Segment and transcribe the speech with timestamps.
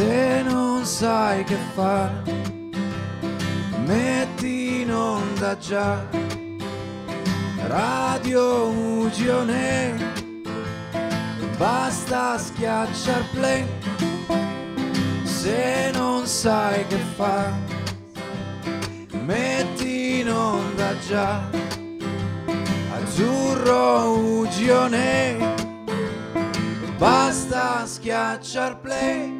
[0.00, 2.22] Se non sai che fare,
[3.84, 6.02] metti in onda già
[7.66, 9.94] Radio Ugione,
[11.58, 13.66] basta schiacciar play.
[15.24, 17.52] Se non sai che fare,
[19.22, 21.42] metti in onda già
[22.94, 25.36] Azzurro Ugione,
[26.96, 29.39] basta schiacciar play.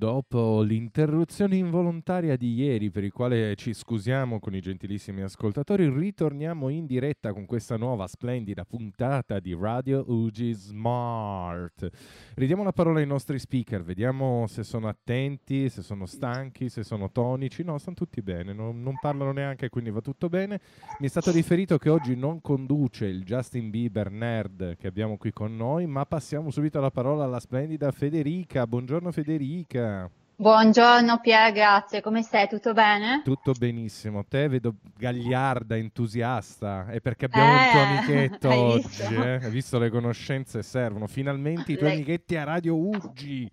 [0.00, 6.70] Dopo l'interruzione involontaria di ieri, per il quale ci scusiamo con i gentilissimi ascoltatori, ritorniamo
[6.70, 11.90] in diretta con questa nuova splendida puntata di Radio UG Smart.
[12.34, 17.10] Ridiamo la parola ai nostri speaker, vediamo se sono attenti, se sono stanchi, se sono
[17.10, 17.62] tonici.
[17.62, 20.62] No, stanno tutti bene, non, non parlano neanche, quindi va tutto bene.
[21.00, 25.30] Mi è stato riferito che oggi non conduce il Justin Bieber nerd che abbiamo qui
[25.30, 28.66] con noi, ma passiamo subito la parola alla splendida Federica.
[28.66, 29.88] Buongiorno Federica.
[30.36, 32.00] Buongiorno Pier, grazie.
[32.00, 32.48] Come stai?
[32.48, 33.20] Tutto bene?
[33.22, 34.24] Tutto benissimo.
[34.26, 36.86] Te vedo gagliarda, entusiasta.
[36.88, 38.86] È perché abbiamo un tuo Eh, amichetto hai oggi.
[38.86, 39.22] visto?
[39.22, 39.34] eh?
[39.42, 41.06] Hai visto le conoscenze servono.
[41.06, 43.50] Finalmente i tuoi Lei- amichetti a Radio Uggi.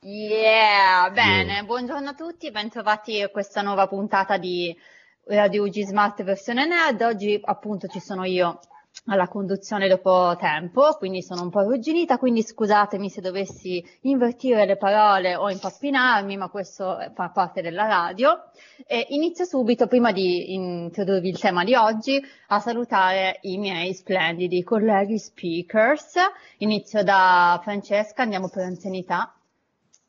[0.00, 1.64] Yeah, bene.
[1.64, 4.76] Buongiorno a tutti, bentrovati a questa nuova puntata di
[5.28, 7.00] Radio UG Smart versione nerd.
[7.00, 8.58] Oggi appunto ci sono io
[9.06, 14.76] alla conduzione dopo tempo, quindi sono un po' arrugginita, quindi scusatemi se dovessi invertire le
[14.76, 18.50] parole o impappinarmi, ma questo eh, fa parte della radio.
[18.86, 24.62] E inizio subito, prima di introdurvi il tema di oggi, a salutare i miei splendidi
[24.62, 26.14] colleghi speakers.
[26.58, 29.34] Inizio da Francesca, andiamo per anzianità.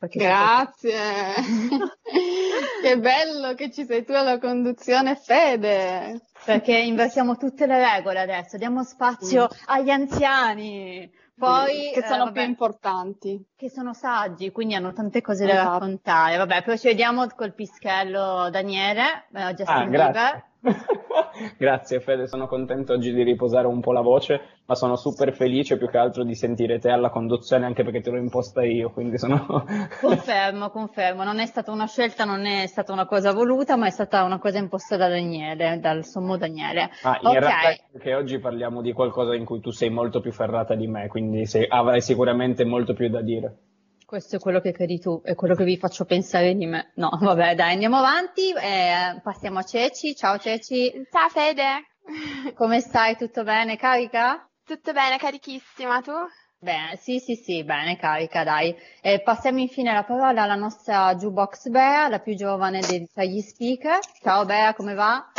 [0.08, 0.94] Perché Grazie.
[2.82, 6.22] che bello che ci sei tu alla conduzione, Fede.
[6.46, 9.58] Perché inversiamo tutte le regole adesso, diamo spazio Mm.
[9.66, 13.44] agli anziani, poi che eh, sono vabbè, più importanti.
[13.56, 15.70] che sono saggi, quindi hanno tante cose da Esatto.
[15.72, 16.38] raccontare.
[16.38, 20.12] Vabbè, procediamo col pischello Daniele, eh, Justin Ah, Bieber.
[20.12, 20.44] grazie.
[21.58, 25.78] Grazie Fede, sono contento oggi di riposare un po' la voce, ma sono super felice
[25.78, 29.18] più che altro di sentire te alla conduzione anche perché te l'ho imposta io, quindi
[29.18, 29.66] sono...
[30.02, 33.92] Confermo, confermo, non è stata una scelta, non è stata una cosa voluta, ma è
[33.92, 36.90] stata una cosa imposta da Daniele, dal sommo Daniele.
[37.02, 37.40] Ah, in Ok.
[37.40, 40.88] realtà è che oggi parliamo di qualcosa in cui tu sei molto più ferrata di
[40.88, 43.58] me, quindi sei- avrai sicuramente molto più da dire.
[44.06, 46.92] Questo è quello che credi tu, è quello che vi faccio pensare di me.
[46.96, 50.16] No, vabbè, dai, andiamo avanti, eh, passiamo a Ceci.
[50.16, 51.88] Ciao Ceci, Ciao Fede,
[52.54, 53.18] come stai?
[53.18, 53.78] Tutto bene?
[53.78, 54.48] Carica?
[54.64, 56.12] tutto bene, carichissima tu?
[56.58, 58.76] Bene, sì, sì, sì, bene, carica, dai.
[59.02, 63.42] E passiamo infine la parola alla nostra jukebox Bea, la più giovane dei- tra gli
[63.42, 64.00] speaker.
[64.22, 65.32] Ciao Bea, come va?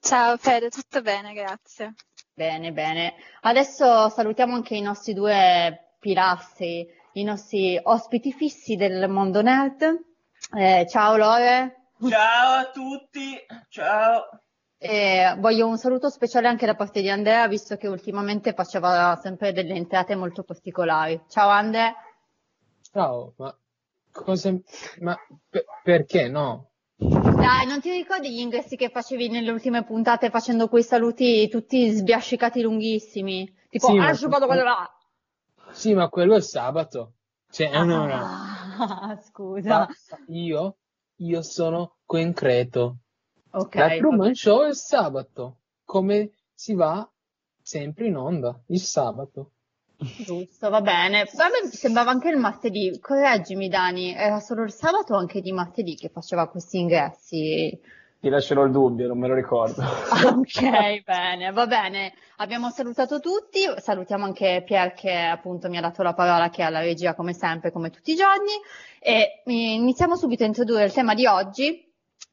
[0.00, 1.94] Ciao Fede, tutto bene, grazie.
[2.34, 3.14] Bene, bene.
[3.42, 6.86] Adesso salutiamo anche i nostri due pilastri,
[7.18, 9.82] i nostri ospiti fissi del mondo nerd.
[10.56, 11.90] Eh, ciao Lore.
[12.08, 13.36] Ciao a tutti,
[13.68, 14.28] ciao.
[14.78, 19.52] E voglio un saluto speciale anche da parte di Andrea, visto che ultimamente faceva sempre
[19.52, 21.20] delle entrate molto particolari.
[21.28, 21.94] Ciao Ande.
[22.92, 23.56] Ciao, ma
[24.12, 24.54] cosa...
[25.00, 25.18] Ma
[25.50, 26.70] pe- perché no?
[26.94, 31.90] Dai, non ti ricordi gli ingressi che facevi nelle ultime puntate facendo quei saluti tutti
[31.90, 33.52] sbiascicati lunghissimi?
[33.68, 34.97] Tipo, Sì, ma- ah, quello là.
[35.72, 37.14] Sì, ma quello è sabato.
[37.50, 38.20] Cioè, è un'ora.
[38.78, 39.88] Ah, scusa.
[40.28, 40.76] Io,
[41.16, 42.98] io sono concreto.
[43.50, 43.74] Ok.
[43.74, 45.60] La Truman Show è sabato.
[45.84, 47.08] Come si va
[47.62, 49.52] sempre in onda, il sabato.
[49.96, 51.22] Giusto, va bene.
[51.22, 52.98] A me sembrava anche il martedì.
[53.00, 57.78] Correggimi, Dani, era solo il sabato o anche di martedì che faceva questi ingressi?
[58.20, 59.80] Ti lascerò il dubbio, non me lo ricordo.
[60.38, 62.12] Ok, bene, va bene.
[62.38, 66.64] Abbiamo salutato tutti, salutiamo anche Pier che appunto mi ha dato la parola che è
[66.64, 68.50] alla regia come sempre, come tutti i giorni.
[68.98, 71.88] E eh, iniziamo subito a introdurre il tema di oggi,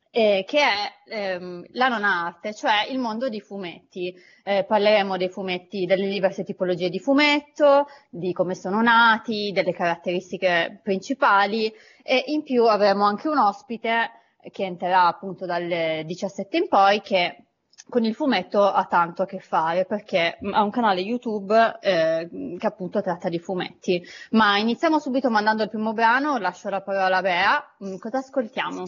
[0.10, 4.12] eh, che è ehm, la non arte, cioè il mondo dei fumetti.
[4.44, 10.80] Eh, parleremo dei fumetti, delle diverse tipologie di fumetto, di come sono nati, delle caratteristiche
[10.82, 11.72] principali
[12.02, 14.10] e in più avremo anche un ospite
[14.52, 17.46] che entrerà appunto dalle 17 in poi che
[17.88, 22.66] con il fumetto ha tanto a che fare perché ha un canale YouTube eh, che
[22.66, 24.04] appunto tratta di fumetti.
[24.32, 27.76] Ma iniziamo subito mandando il primo brano, lascio la parola a Bea.
[27.84, 28.86] Mm, Cosa ascoltiamo?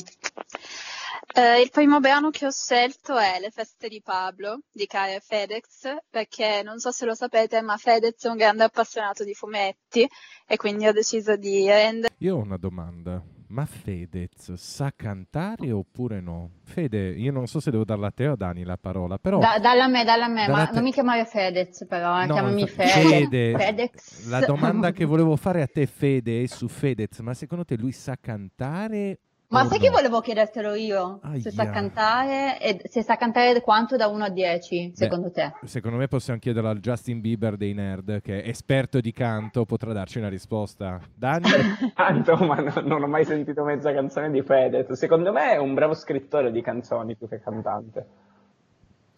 [1.33, 5.95] Eh, il primo brano che ho scelto è Le feste di Pablo di Kare Fedex,
[6.09, 10.07] perché non so se lo sapete, ma Fedez è un grande appassionato di fumetti
[10.47, 13.21] e quindi ho deciso di rendere Io ho una domanda.
[13.49, 16.51] Ma Fedez sa cantare oppure no?
[16.63, 19.39] Fede, io non so se devo darla a te o a Dani la parola, però...
[19.39, 22.21] Da- dalla a me, dalla a me, Dalla ma te- non mi chiamare Fedez però,
[22.21, 22.89] eh, No, chiamami Fede.
[22.89, 24.27] Fede, Fedex.
[24.29, 27.91] La domanda che volevo fare a te, Fede, è su Fedez, ma secondo te lui
[27.91, 29.19] sa cantare?
[29.49, 31.21] Ma o sai che volevo chiedertelo io?
[31.39, 31.71] Se sa Aia.
[31.71, 35.53] cantare e se sa cantare quanto da 1 a 10, secondo te?
[35.63, 39.93] Secondo me possiamo chiederlo al Justin Bieber dei nerd, che è esperto di canto, potrà
[39.93, 40.99] darci una risposta.
[41.15, 41.45] Dani?
[41.95, 44.91] Tanto, ma no- non ho mai sentito mezza canzone di Fedez.
[44.91, 48.05] Secondo me è un bravo scrittore di canzoni più che cantante.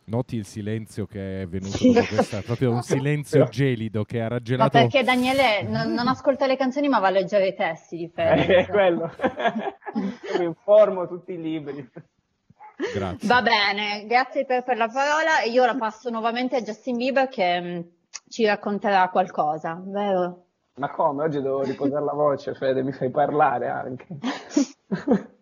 [0.10, 1.92] Noti il silenzio che è venuto Sì.
[1.94, 4.70] dopo questa, proprio un silenzio gelido che ha Ma raggelato...
[4.72, 8.48] perché Daniele non, non ascolta le canzoni ma va a leggere i testi di Fedez.
[8.48, 9.12] È quello.
[10.40, 11.88] Mi informo tutti i libri.
[12.94, 13.28] Grazie.
[13.28, 17.28] Va bene, grazie per, per la parola e io la passo nuovamente a Justin Bieber
[17.28, 17.90] che mh,
[18.30, 20.46] ci racconterà qualcosa, vero?
[20.76, 21.24] Ma come?
[21.24, 24.08] Oggi devo riposare la voce, Fede, mi fai parlare anche.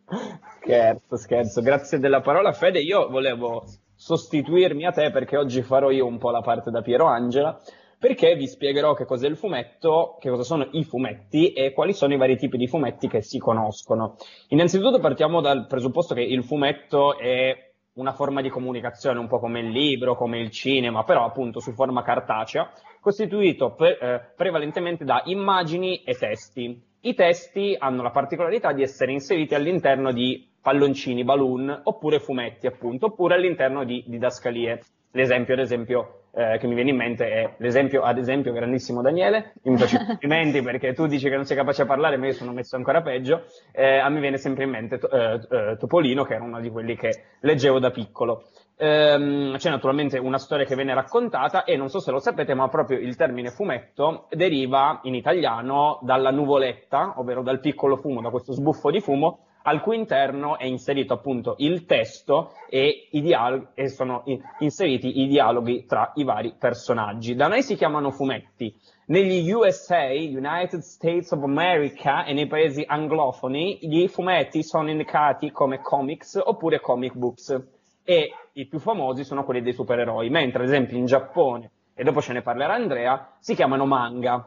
[0.62, 1.62] scherzo, scherzo.
[1.62, 2.80] Grazie della parola, Fede.
[2.80, 3.66] Io volevo
[3.98, 7.60] sostituirmi a te perché oggi farò io un po' la parte da Piero Angela,
[8.00, 12.14] perché vi spiegherò che cos'è il fumetto, che cosa sono i fumetti e quali sono
[12.14, 14.16] i vari tipi di fumetti che si conoscono.
[14.50, 19.62] Innanzitutto partiamo dal presupposto che il fumetto è una forma di comunicazione, un po' come
[19.62, 22.72] il libro, come il cinema, però appunto su forma cartacea,
[23.02, 26.80] costituito pre- eh, prevalentemente da immagini e testi.
[27.02, 33.06] I testi hanno la particolarità di essere inseriti all'interno di palloncini, balloon, oppure fumetti, appunto,
[33.06, 34.82] oppure all'interno di didascalie.
[35.12, 39.54] L'esempio, ad esempio, eh, che mi viene in mente è l'esempio, ad esempio, grandissimo Daniele,
[39.64, 42.34] io mi faccio complimenti perché tu dici che non sei capace a parlare, ma io
[42.34, 46.26] sono messo ancora peggio, eh, a me viene sempre in mente to- eh, eh, Topolino,
[46.26, 48.44] che era uno di quelli che leggevo da piccolo.
[48.76, 52.68] Ehm, c'è naturalmente una storia che viene raccontata e non so se lo sapete, ma
[52.68, 58.52] proprio il termine fumetto deriva in italiano dalla nuvoletta, ovvero dal piccolo fumo, da questo
[58.52, 64.24] sbuffo di fumo, al cui interno è inserito appunto il testo e, dialoghi, e sono
[64.60, 67.36] inseriti i dialoghi tra i vari personaggi.
[67.36, 68.74] Da noi si chiamano fumetti.
[69.08, 75.82] Negli USA, United States of America, e nei paesi anglofoni, i fumetti sono indicati come
[75.82, 77.62] comics oppure comic books.
[78.06, 82.22] E i più famosi sono quelli dei supereroi, mentre ad esempio in Giappone, e dopo
[82.22, 84.46] ce ne parlerà Andrea, si chiamano manga.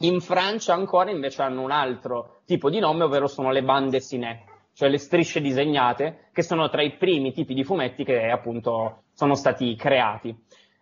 [0.00, 4.44] In Francia ancora invece hanno un altro tipo di nome, ovvero sono le bande ciné,
[4.78, 9.34] cioè le strisce disegnate, che sono tra i primi tipi di fumetti che appunto sono
[9.34, 10.32] stati creati.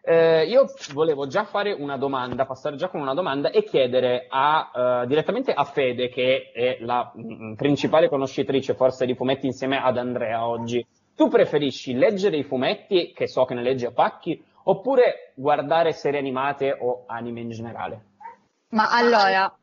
[0.02, 4.70] Eh, io volevo già fare una domanda, passare già con una domanda e chiedere a,
[5.02, 9.96] eh, direttamente a Fede, che è la mm, principale conoscitrice forse di fumetti insieme ad
[9.96, 10.86] Andrea oggi.
[11.14, 16.18] Tu preferisci leggere i fumetti, che so che ne leggi a pacchi, oppure guardare serie
[16.18, 18.04] animate o anime in generale?
[18.72, 19.56] Ma allora,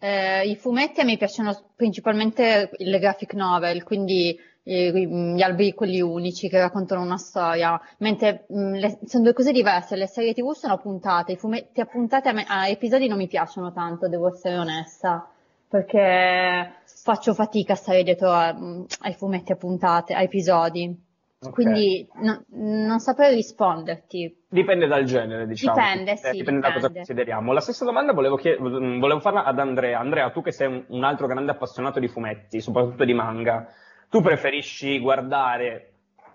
[0.00, 6.00] eh, i fumetti a me piacciono principalmente le graphic novel, quindi eh, gli albi quelli
[6.00, 10.52] unici che raccontano una storia, mentre mh, le- sono due cose diverse, le serie TV
[10.52, 14.28] sono puntate, i fumetti a puntate a, me- a episodi non mi piacciono tanto, devo
[14.28, 15.28] essere onesta,
[15.68, 21.08] perché faccio fatica a stare dietro a- mh, ai fumetti a puntate, a episodi.
[21.42, 21.52] Ok.
[21.54, 24.44] Quindi no- non saprei risponderti.
[24.48, 25.74] Dipende dal genere, diciamo.
[25.80, 26.96] Dipende, Eh, sì, dipende da cosa dipende.
[26.98, 27.52] consideriamo.
[27.52, 29.98] La stessa domanda volevo, chie- volevo farla ad Andrea.
[29.98, 33.66] Andrea, tu che sei un, un altro grande appassionato di fumetti, soprattutto di manga,
[34.10, 35.86] tu preferisci guardare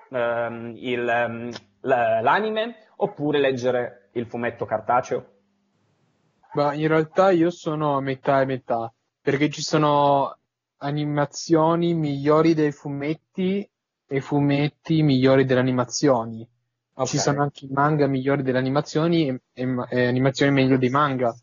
[0.09, 1.49] ehm, il, ehm,
[1.81, 1.87] l-
[2.21, 5.25] l'anime oppure leggere il fumetto cartaceo?
[6.53, 8.91] Ma in realtà io sono a metà e metà,
[9.21, 10.35] perché ci sono
[10.77, 13.69] animazioni migliori dei fumetti
[14.07, 16.47] e fumetti migliori delle animazioni.
[16.97, 17.07] Ok.
[17.07, 21.33] Ci sono anche i manga migliori delle animazioni e, e e animazioni meglio dei manga.
[21.33, 21.39] Mm.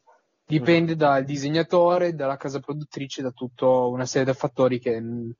[0.46, 5.32] Dipende dal disegnatore, dalla casa produttrice, da tutta una serie di fattori che, mh,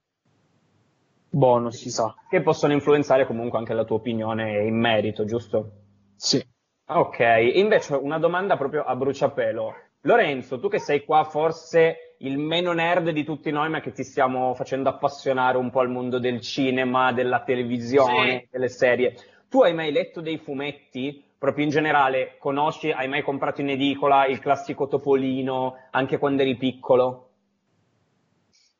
[1.31, 2.15] boh, non si sa.
[2.29, 5.73] Che possono influenzare comunque anche la tua opinione in merito, giusto?
[6.17, 6.45] Sì.
[6.85, 7.19] Ok,
[7.55, 9.75] invece una domanda proprio a bruciapelo.
[10.03, 14.05] Lorenzo, tu che sei qua forse il meno nerd di tutti noi, ma che ti
[14.05, 18.49] stiamo facendo appassionare un po' al mondo del cinema, della televisione, Sì.
[18.51, 19.17] delle serie.
[19.49, 21.25] Tu hai mai letto dei fumetti?
[21.37, 26.57] Proprio in generale, conosci, hai mai comprato in edicola il classico Topolino, anche quando eri
[26.57, 27.29] piccolo?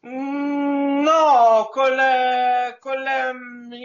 [0.07, 0.52] Mm,
[1.23, 2.79] no, con, le-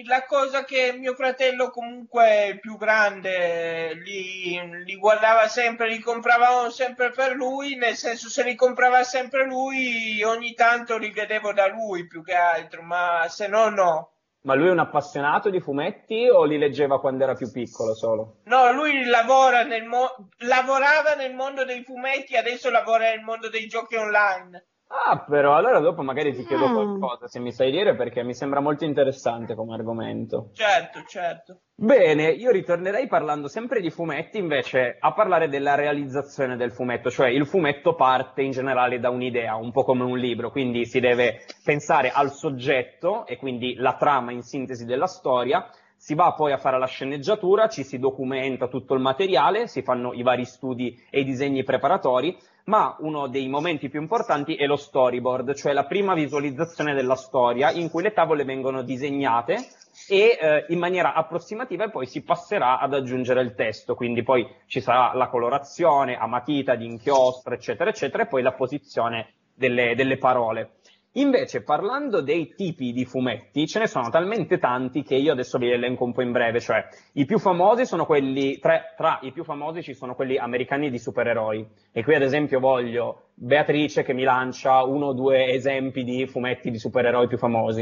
[0.06, 7.12] la cosa che mio fratello comunque più grande li, li guardava sempre, li compravamo sempre
[7.12, 12.08] per lui, nel senso se li comprava sempre lui ogni tanto li vedevo da lui
[12.08, 14.12] più che altro, ma se no no.
[14.42, 18.38] Ma lui è un appassionato di fumetti o li leggeva quando era più piccolo solo?
[18.46, 23.68] No, lui lavora nel mo- lavorava nel mondo dei fumetti, adesso lavora nel mondo dei
[23.68, 24.66] giochi online.
[24.90, 26.74] Ah, però allora dopo magari ti chiedo Mm.
[26.74, 30.50] qualcosa, se mi sai dire, perché mi sembra molto interessante come argomento.
[30.54, 31.60] Certo, certo.
[31.76, 37.28] Bene, io ritornerei parlando sempre di fumetti invece a parlare della realizzazione del fumetto, cioè
[37.30, 41.42] il fumetto parte in generale da un'idea, un po' come un libro, quindi si deve
[41.64, 46.58] pensare al soggetto e quindi la trama in sintesi della storia, si va poi a
[46.58, 51.20] fare la sceneggiatura, ci si documenta tutto il materiale, si fanno i vari studi e
[51.20, 56.14] i disegni preparatori, ma uno dei momenti più importanti è lo storyboard, cioè la prima
[56.14, 59.68] visualizzazione della storia in cui le tavole vengono disegnate
[60.08, 64.48] e eh, in maniera approssimativa e poi si passerà ad aggiungere il testo, quindi poi
[64.68, 69.96] ci sarà la colorazione a matita, di inchiostro, eccetera, eccetera, e poi la posizione delle,
[69.96, 70.77] delle parole.
[71.18, 75.72] Invece, parlando dei tipi di fumetti, ce ne sono talmente tanti che io adesso vi
[75.72, 79.44] elenco un po' in breve, cioè i più famosi sono quelli, tre- tra i più
[79.44, 81.68] famosi ci sono quelli americani di supereroi.
[81.92, 86.70] E qui ad esempio voglio Beatrice che mi lancia uno o due esempi di fumetti
[86.70, 87.82] di supereroi più famosi.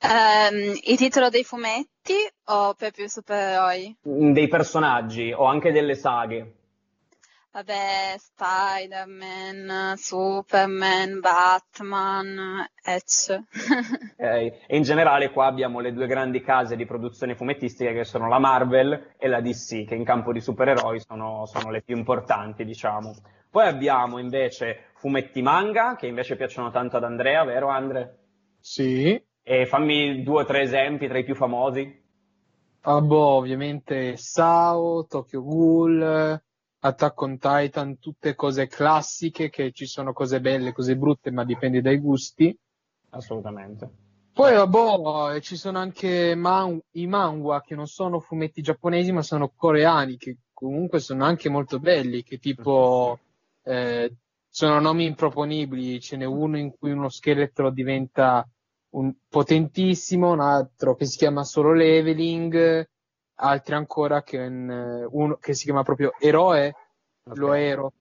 [0.00, 2.14] Ehm, il titolo dei fumetti
[2.44, 3.96] o proprio i supereroi?
[4.08, 6.52] Mm, Dei personaggi o anche delle saghe.
[7.54, 13.44] Vabbè, Spider-Man, Superman, Batman, Edge.
[14.16, 18.26] Eh, e in generale qua abbiamo le due grandi case di produzione fumettistica che sono
[18.26, 22.64] la Marvel e la DC, che in campo di supereroi sono, sono le più importanti,
[22.64, 23.14] diciamo.
[23.48, 28.18] Poi abbiamo invece fumetti manga, che invece piacciono tanto ad Andrea, vero Andre?
[28.58, 29.22] Sì.
[29.44, 32.02] E fammi due o tre esempi tra i più famosi.
[32.80, 36.42] Ah, boh, ovviamente Sao, Tokyo Ghoul,
[36.86, 41.80] Attack on Titan, tutte cose classiche che ci sono cose belle, cose brutte, ma dipende
[41.80, 42.54] dai gusti.
[43.10, 43.88] Assolutamente.
[44.34, 49.50] Poi, vabbè, ci sono anche man- i manga che non sono fumetti giapponesi, ma sono
[49.56, 53.18] coreani, che comunque sono anche molto belli, che tipo
[53.62, 54.14] eh,
[54.46, 56.00] sono nomi improponibili.
[56.00, 58.46] Ce n'è uno in cui uno scheletro diventa
[58.90, 62.86] un potentissimo, un altro che si chiama solo leveling,
[63.36, 66.74] altri ancora che, in- uno che si chiama proprio eroe,
[67.26, 67.38] Ok.
[67.38, 67.92] lo ero,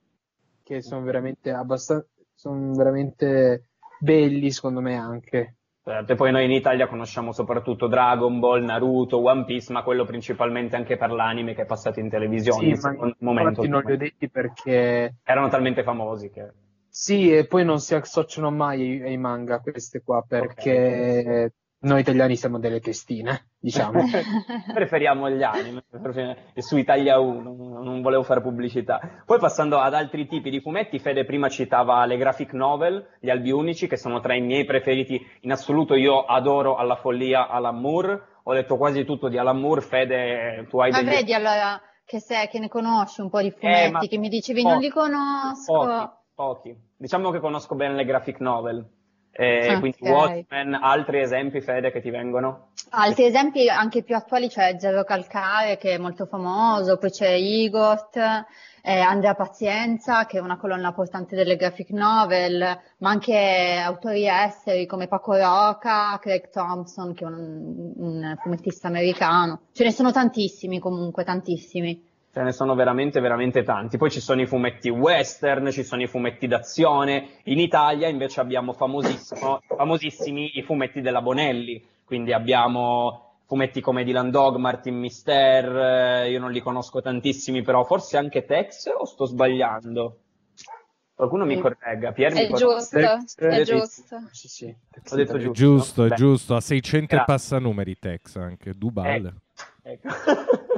[0.64, 5.56] che sono veramente abbastanza, sono veramente belli secondo me anche.
[5.84, 10.04] Certo, e poi noi in Italia conosciamo soprattutto Dragon Ball, Naruto, One Piece, ma quello
[10.06, 13.66] principalmente anche per l'anime che è passato in televisione Sì, in ma momento.
[13.68, 16.52] non li ho detti perché Erano talmente famosi che...
[16.88, 21.52] sì, e poi non si associano mai ai, ai manga queste qua perché
[21.84, 24.04] noi italiani siamo delle testine, diciamo.
[24.74, 25.84] Preferiamo gli anime,
[26.54, 29.00] e su Italia 1, non volevo fare pubblicità.
[29.26, 33.52] Poi passando ad altri tipi di fumetti, Fede prima citava le graphic novel, gli albi
[33.52, 35.96] unici, che sono tra i miei preferiti in assoluto.
[35.96, 40.80] Io adoro alla follia Alan Moore, ho detto quasi tutto di Alan Moore, Fede, tu
[40.80, 41.10] hai Ma degli...
[41.10, 44.30] vedi allora che, sei, che ne conosci un po' di Eh, fumetti, ma che mi
[44.30, 45.74] dicevi pochi, non li conosco.
[45.74, 46.78] Pochi, pochi.
[46.98, 48.88] Diciamo che conosco bene le graphic novel.
[49.36, 49.80] Eh, Ok.
[49.80, 52.68] Quindi Watchmen, altri esempi, Fede, che ti vengono?
[52.90, 58.16] Altri esempi anche più attuali c'è Zero Calcare che è molto famoso, poi c'è Igot,
[58.16, 62.60] eh, Andrea Pazienza che è una colonna portante delle graphic novel,
[62.98, 69.62] ma anche autori esteri come Paco Roca, Craig Thompson che è un, un fumettista americano.
[69.72, 72.12] Ce ne sono tantissimi comunque, tantissimi.
[72.34, 73.98] Ce ne sono veramente, veramente tanti.
[73.98, 77.28] Poi ci sono i fumetti western, ci sono i fumetti d'azione.
[77.44, 81.80] In Italia invece abbiamo famosissimo- famosissimi i fumetti della Bonelli.
[82.04, 87.84] Quindi abbiamo fumetti come Dylan Dog, Martin Mister, eh, io non li conosco tantissimi, però
[87.84, 90.18] forse anche Tex o sto sbagliando?
[91.14, 92.14] Qualcuno mi corregga.
[92.14, 92.74] Pier mi È corregga.
[92.74, 94.18] giusto, Tex- è Tex- giusto.
[94.32, 94.66] Sì, sì.
[95.12, 95.52] Ho detto È giusto.
[95.52, 97.34] giusto, è giusto, a 600 e Grazie.
[97.36, 99.06] passa numeri Tex anche, Dubal.
[99.84, 100.08] Ecco.
[100.08, 100.08] ecco,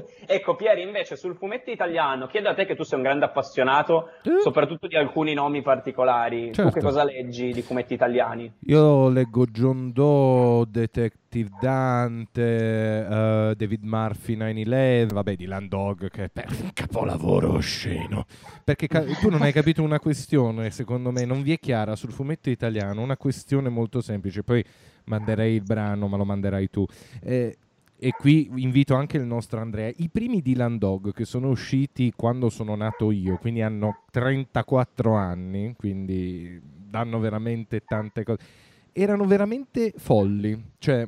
[0.56, 4.10] Pieri, invece sul fumetto italiano, chiedo a te che tu sei un grande appassionato,
[4.42, 6.48] soprattutto di alcuni nomi particolari.
[6.48, 6.72] Tu Certo.
[6.72, 8.52] che cosa leggi di fumetti italiani?
[8.68, 16.46] Io leggo John Doe, Detective Dante, eh, David Murphy 9-11, vabbè Dylan Dog che è
[16.62, 18.26] un capolavoro osceno.
[18.64, 22.12] Perché ca- tu non hai capito una questione, secondo me, non vi è chiara sul
[22.12, 24.64] fumetto italiano, una questione molto semplice, poi
[25.06, 26.86] manderei il brano, ma lo manderai tu.
[27.24, 27.56] Eh,
[28.06, 29.92] e qui invito anche il nostro Andrea.
[29.96, 35.74] I primi Dylan Dog che sono usciti quando sono nato io, quindi hanno 34 anni,
[35.76, 38.44] quindi danno veramente tante cose.
[38.92, 40.56] Erano veramente folli.
[40.78, 41.08] Cioè,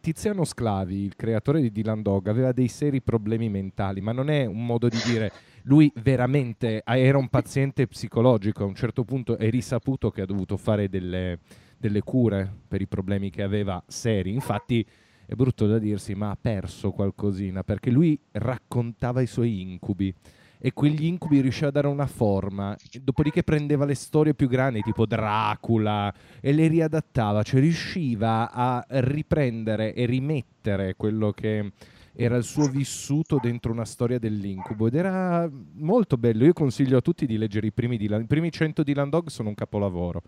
[0.00, 4.46] Tiziano Sclavi, il creatore di Dylan Dog, aveva dei seri problemi mentali, ma non è
[4.46, 5.30] un modo di dire
[5.64, 8.62] lui veramente ah, era un paziente psicologico.
[8.62, 11.40] A un certo punto è risaputo che ha dovuto fare delle,
[11.76, 14.32] delle cure per i problemi che aveva seri.
[14.32, 14.86] Infatti
[15.30, 20.12] è brutto da dirsi, ma ha perso qualcosina perché lui raccontava i suoi incubi
[20.58, 25.06] e quegli incubi riusciva a dare una forma, dopodiché prendeva le storie più grandi tipo
[25.06, 31.74] Dracula e le riadattava, cioè riusciva a riprendere e rimettere quello che
[32.12, 36.44] era il suo vissuto dentro una storia dell'incubo ed era molto bello.
[36.44, 38.22] Io consiglio a tutti di leggere i primi Dylan.
[38.22, 40.22] I primi 100 Dylan Dog sono un capolavoro.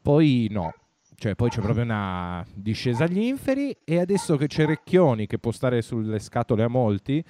[0.00, 0.72] Poi no,
[1.20, 5.52] cioè poi c'è proprio una discesa agli inferi e adesso che c'è Recchioni che può
[5.52, 7.22] stare sulle scatole a molti,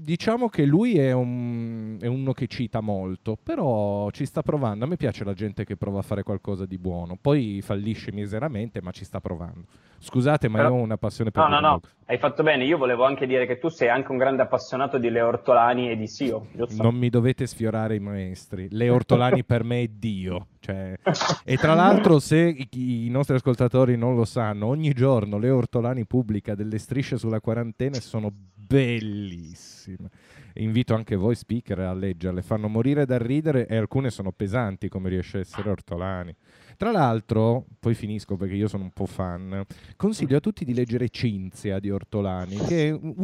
[0.00, 4.84] diciamo che lui è, un, è, uno che cita molto, però ci sta provando.
[4.84, 8.80] A me piace la gente che prova a fare qualcosa di buono, poi fallisce miseramente,
[8.80, 9.66] ma ci sta provando.
[10.02, 12.64] Scusate, ma Però- io ho una passione per No, no, no, hai fatto bene.
[12.64, 15.96] Io volevo anche dire che tu sei anche un grande appassionato di Leo Ortolani e
[15.96, 16.82] di Sio, giusto?
[16.82, 18.68] Non mi dovete sfiorare i maestri.
[18.70, 20.46] Le Ortolani per me è Dio.
[20.60, 20.98] Cioè,
[21.44, 26.06] e tra l'altro, se i, i nostri ascoltatori non lo sanno, ogni giorno Leo Ortolani
[26.06, 28.32] pubblica delle strisce sulla quarantena e sono
[28.70, 30.08] bellissime.
[30.54, 32.42] Invito anche voi, speaker, a leggerle.
[32.42, 36.34] Fanno morire da ridere e alcune sono pesanti, come riesce a essere Ortolani.
[36.76, 39.64] Tra l'altro, poi finisco perché io sono un po' fan,
[39.96, 43.14] consiglio a tutti di leggere Cinzia di Ortolani, che è, uno-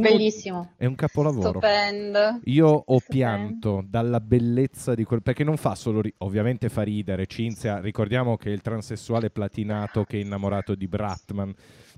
[0.76, 1.48] è un capolavoro.
[1.58, 2.40] Stupendo.
[2.44, 7.26] Io ho pianto dalla bellezza di quel perché non fa solo ri- ovviamente fa ridere
[7.26, 11.54] Cinzia, ricordiamo che è il transessuale platinato che è innamorato di Bratman.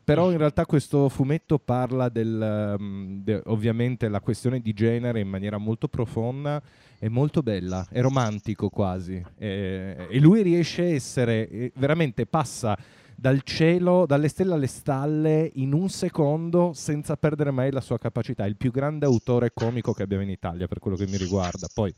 [0.08, 5.28] Però in realtà questo fumetto parla del um, de- ovviamente la questione di genere in
[5.28, 6.62] maniera molto profonda
[6.98, 9.22] e molto bella, è romantico quasi.
[9.36, 12.74] E, e lui riesce a essere veramente passa
[13.14, 18.44] dal cielo, dalle stelle alle stalle in un secondo senza perdere mai la sua capacità.
[18.44, 21.66] È il più grande autore comico che abbiamo in Italia per quello che mi riguarda.
[21.70, 21.94] Poi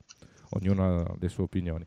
[0.55, 1.87] ognuno ha le sue opinioni.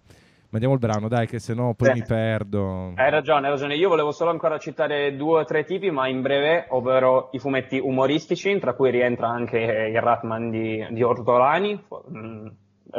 [0.54, 1.94] Mandiamo il brano, dai, che sennò poi Sì.
[1.96, 2.94] mi perdo.
[2.96, 3.74] Hai ragione, hai ragione.
[3.76, 7.80] Io volevo solo ancora citare due o tre tipi, ma in breve, ovvero i fumetti
[7.80, 11.84] umoristici, tra cui rientra anche il Ratman di, di Ortolani,
[12.16, 12.48] mm,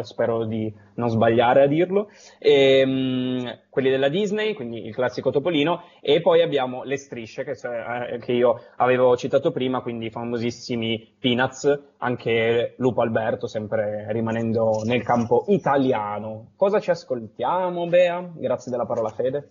[0.02, 2.08] spero di non sbagliare a dirlo,
[2.38, 7.52] e, mm, quelli della Disney, quindi il classico Topolino, e poi abbiamo le strisce che,
[7.52, 14.82] eh, che io avevo citato prima, quindi i famosissimi Peanuts, anche Lupo Alberto, sempre rimanendo
[14.84, 16.52] nel campo italiano.
[16.56, 18.30] Cosa ci ascoltiamo, Bea?
[18.34, 19.48] Grazie della parola Fede.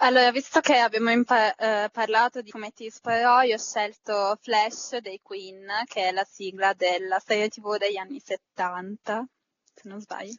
[0.00, 5.18] Allora, visto che abbiamo impa- eh, parlato di fumetti di supereroi, ho scelto Flash dei
[5.20, 9.26] Queen, che è la sigla della serie TV degli anni 70,
[9.74, 10.34] se non sbaglio.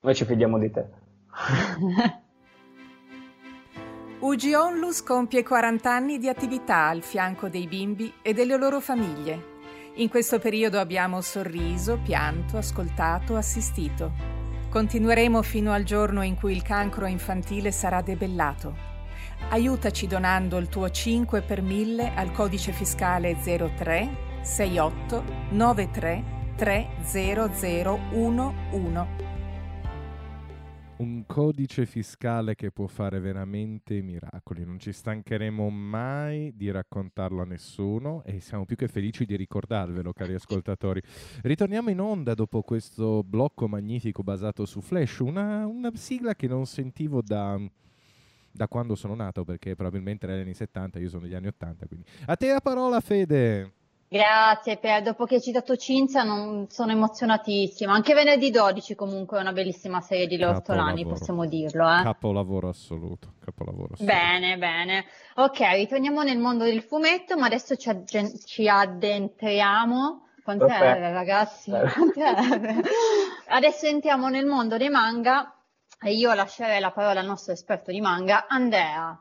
[0.00, 0.86] Noi ci fidiamo di te.
[4.20, 9.50] UG Onlus compie 40 anni di attività al fianco dei bimbi e delle loro famiglie.
[9.94, 14.41] In questo periodo abbiamo sorriso, pianto, ascoltato, assistito.
[14.72, 18.74] Continueremo fino al giorno in cui il cancro infantile sarà debellato.
[19.50, 26.24] Aiutaci donando il tuo 5 per 1000 al codice fiscale 03 68 93
[26.56, 29.21] 30011.
[31.02, 34.64] Un codice fiscale che può fare veramente miracoli.
[34.64, 40.12] Non ci stancheremo mai di raccontarlo a nessuno e siamo più che felici di ricordarvelo,
[40.12, 41.02] cari ascoltatori.
[41.42, 46.66] Ritorniamo in onda dopo questo blocco magnifico basato su Flash, una, una sigla che non
[46.66, 47.60] sentivo da,
[48.52, 51.86] da quando sono nato, perché probabilmente era negli anni 70, io sono degli anni 80.
[51.88, 52.06] Quindi.
[52.26, 53.72] A te la parola, Fede.
[54.12, 57.94] Grazie, per, dopo che hai citato Cinzia non, sono emozionatissima.
[57.94, 61.16] Anche venerdì 12 comunque è una bellissima serie di Leo Ortolani, Capolavoro.
[61.16, 61.90] possiamo dirlo.
[61.90, 62.02] Eh?
[62.02, 63.32] Capolavoro assoluto.
[63.42, 64.14] Capolavoro assoluto.
[64.14, 65.06] Bene, bene.
[65.36, 70.26] Ok, ritorniamo nel mondo del fumetto, ma adesso ci, aggen- ci addentriamo.
[70.44, 71.12] Quant'è, Perfetto.
[71.12, 71.70] ragazzi?
[71.70, 72.34] Quant'è?
[73.48, 75.56] Adesso entriamo nel mondo dei manga
[75.98, 79.18] e io lascerei la parola al nostro esperto di manga, Andrea.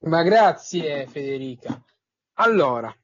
[0.00, 1.78] Ma grazie Federica.
[2.40, 2.94] Allora,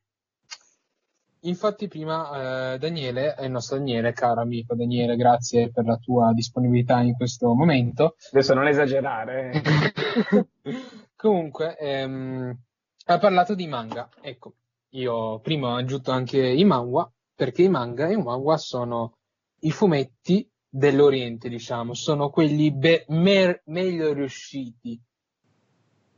[1.45, 7.01] infatti prima eh, Daniele, il nostro Daniele, caro amico Daniele, grazie per la tua disponibilità
[7.01, 8.17] in questo momento.
[8.31, 9.63] Adesso non esagerare.
[11.17, 12.59] Comunque, ehm,
[13.07, 14.09] ha parlato di manga.
[14.21, 14.55] Ecco,
[14.91, 19.17] io prima ho aggiunto anche i manga, perché i manga e i manga sono
[19.61, 25.01] i fumetti dell'Oriente, diciamo, sono quelli be- mer- meglio riusciti.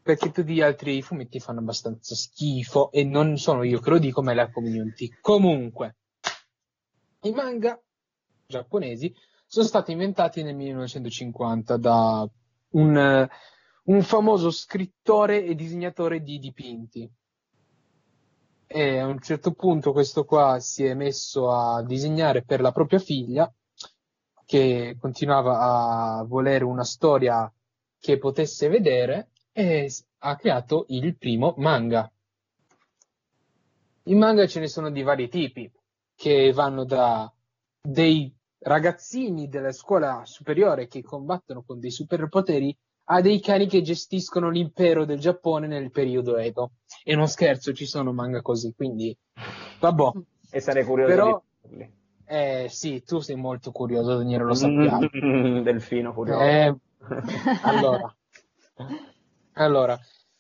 [0.07, 4.23] Perché tutti gli altri fumetti fanno abbastanza schifo e non sono io che lo dico,
[4.23, 5.11] ma è la community.
[5.21, 5.97] Comunque,
[7.23, 7.77] i manga
[8.47, 9.13] giapponesi
[9.45, 12.25] sono stati inventati nel 1950 da
[12.75, 13.29] un, eh,
[13.87, 17.11] un famoso scrittore e disegnatore di dipinti.
[18.69, 23.01] E a un certo punto questo qua si è messo a disegnare per la propria
[23.01, 23.53] figlia,
[24.45, 27.53] che continuava a volere una storia
[27.99, 32.13] che potesse vedere, e ha creato il primo manga.
[34.03, 35.73] I manga ce ne sono di vari tipi,
[36.15, 37.33] che vanno da
[37.81, 44.51] dei ragazzini della scuola superiore che combattono con dei superpoteri a dei cani che gestiscono
[44.51, 46.73] l'impero del Giappone nel periodo Edo.
[47.03, 49.17] E non scherzo, ci sono manga così, quindi
[49.81, 50.11] vabbè.
[50.51, 51.91] E sarei curioso Però, di
[52.27, 55.09] eh, sì, tu sei molto curioso, Daniele, lo sappiamo.
[55.63, 56.41] Delfino curioso.
[56.41, 56.77] Eh,
[57.63, 58.15] allora,
[59.57, 59.99] allora,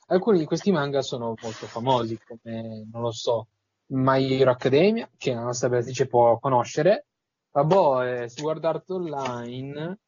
[0.09, 3.49] alcuni di questi manga sono molto famosi, come, non lo so,
[3.89, 7.07] My Hero Academia, che la nostra Beatrice può conoscere,
[7.53, 9.99] vabbè, eh, Sword Art Online,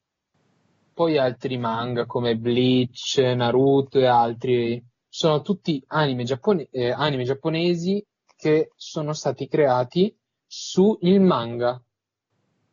[0.92, 4.84] poi altri manga come Bleach, Naruto e altri.
[5.08, 8.04] Sono tutti anime, giappone- eh, anime giapponesi
[8.36, 10.12] che sono stati creati
[10.44, 11.80] sul manga.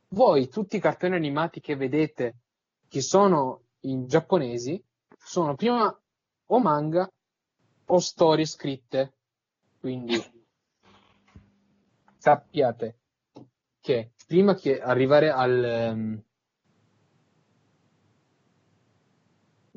[0.10, 2.38] Voi, tutti i cartoni animati che vedete
[2.88, 4.84] che sono in giapponesi,
[5.17, 5.95] sono prima
[6.47, 7.10] o manga
[7.88, 9.13] o storie scritte.
[9.79, 10.15] Quindi
[12.17, 12.97] sappiate
[13.79, 16.23] che prima che arrivare al ehm,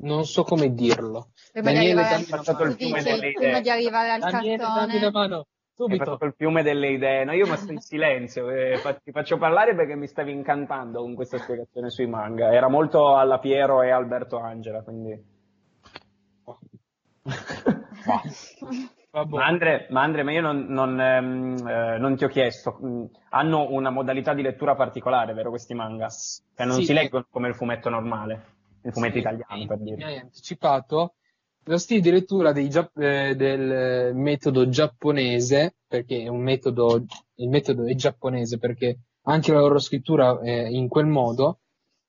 [0.01, 1.29] non so come dirlo.
[1.51, 3.61] Prima Daniele, dammi una passato il fiume delle prima idee.
[3.61, 4.97] di arrivare al Daniele, dammi cartone.
[4.97, 6.03] una mano, Hai subito.
[6.05, 7.23] fatto il fiume delle idee.
[7.25, 8.49] No, io mi sto in silenzio.
[8.49, 12.51] eh, fa- ti faccio parlare perché mi stavi incantando con questa spiegazione sui manga.
[12.53, 15.37] Era molto alla Piero e Alberto Angela, quindi...
[19.11, 23.09] Ma Andre, ma Andre, ma io non, non, ehm, eh, non ti ho chiesto, mh,
[23.29, 26.09] hanno una modalità di lettura particolare, vero questi manga?
[26.09, 26.85] Cioè non Sì.
[26.85, 28.53] si leggono come il fumetto normale,
[28.83, 30.05] il fumetto Sì, italiano per mi dire.
[30.05, 31.15] hai anticipato
[31.63, 37.03] lo stile di lettura gia- eh, del metodo giapponese, perché è un metodo,
[37.35, 41.59] il metodo è giapponese perché anche la loro scrittura è in quel modo,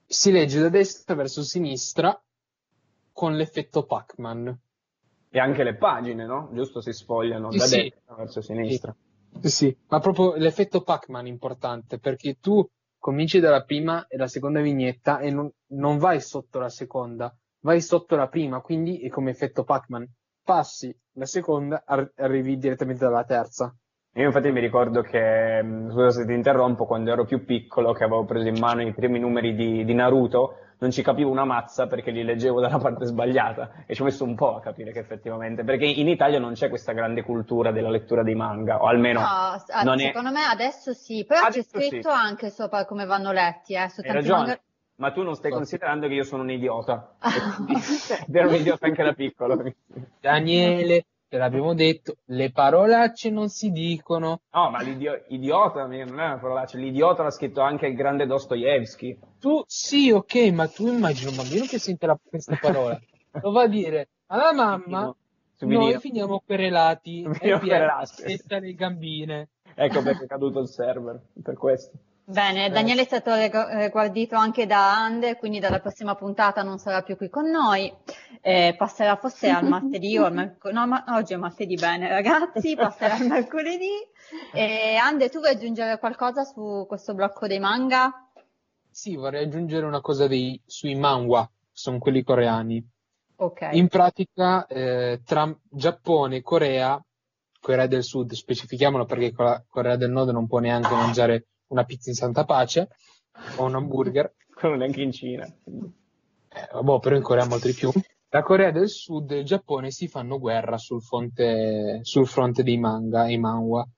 [0.06, 2.18] si legge da destra verso sinistra
[3.12, 4.58] con l'effetto Pac-Man.
[5.32, 6.50] E anche le pagine, no?
[6.52, 7.76] Giusto, si sfogliano Sì, da sì.
[7.82, 8.94] destra verso sinistra.
[9.40, 12.66] Sì, sì, ma proprio l'effetto Pac-Man è importante perché tu
[12.98, 17.80] cominci dalla prima e la seconda vignetta e non, non vai sotto la seconda, vai
[17.80, 20.06] sotto la prima, quindi è come effetto Pac-Man.
[20.42, 23.72] Passi la seconda, ar- arrivi direttamente dalla terza.
[24.14, 28.04] Io infatti mi ricordo che, mh, scusa se ti interrompo, quando ero più piccolo, che
[28.04, 31.86] avevo preso in mano i primi numeri di, di Naruto, non ci capivo una mazza
[31.86, 34.98] perché li leggevo dalla parte sbagliata e ci ho messo un po' a capire che
[34.98, 39.20] effettivamente, perché in Italia non c'è questa grande cultura della lettura dei manga, o almeno
[39.20, 40.06] No, s- ah, non è...
[40.06, 41.86] secondo me adesso sì, però c'è Adesso sì.
[41.88, 44.60] scritto anche sopra come vanno letti, eh, su Hai ragione, manga-
[44.96, 47.14] ma tu non stai considerando che io sono un idiota.
[48.32, 49.62] Ero un idiota anche da piccolo.
[50.20, 54.40] Daniele, te l'abbiamo detto, le parolacce non si dicono.
[54.52, 59.16] No, ma l'idiota non è una parolaccia, l'idiota l'ha scritto anche il grande Dostoevsky.
[59.38, 63.00] Tu sì, ok, ma tu immagini un bambino che sente la- questa parola,
[63.42, 65.14] lo va a dire alla mamma,
[65.54, 65.80] Subito.
[65.80, 68.02] noi finiamo querelati e querelati.
[68.02, 69.48] aspetta le gambine.
[69.76, 71.96] Ecco perché è caduto il server, per questo.
[72.30, 72.70] Bene, Eh.
[72.70, 77.16] Daniele è stato reg- guardito anche da Ande, quindi dalla prossima puntata non sarà più
[77.16, 77.92] qui con noi,
[78.42, 82.74] Eh, passerà forse al martedì o al mercoledì, no, ma oggi è martedì, bene ragazzi,
[82.76, 83.90] passerà al mercoledì.
[84.52, 88.30] E Ande, tu vuoi aggiungere qualcosa su questo blocco dei manga?
[88.88, 92.82] Sì, vorrei aggiungere una cosa dei, sui manhwa, sono quelli coreani.
[93.36, 93.68] Ok.
[93.72, 97.02] In pratica, eh, tra Giappone e Corea,
[97.60, 102.10] Corea del Sud, specifichiamolo perché la Corea del Nord non può neanche mangiare una pizza
[102.10, 102.88] in santa pace
[103.56, 104.34] o un hamburger.
[104.54, 105.44] Quello neanche in Cina.
[105.44, 107.90] Eh, vabbè, però in Corea molto di più.
[108.32, 112.78] La Corea del Sud e il Giappone si fanno guerra sul fronte, sul fronte dei
[112.78, 113.88] manga e manhwa,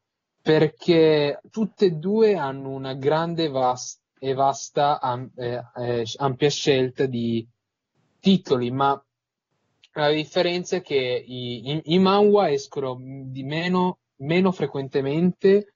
[0.40, 7.06] perché tutte e due hanno una grande vas- e vasta am- eh, eh, ampia scelta
[7.06, 7.46] di
[8.20, 9.04] titoli, ma
[9.94, 10.94] la differenza è che
[11.26, 15.71] i, i, i manhwa escono di meno, meno frequentemente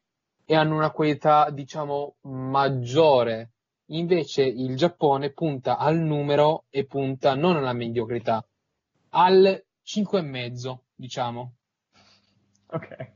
[0.46, 3.50] e hanno una qualità, diciamo, maggiore.
[3.90, 8.44] Invece il Giappone punta al numero e punta non alla mediocrità,
[9.10, 11.54] al 5,5, diciamo.
[12.68, 13.14] Ok.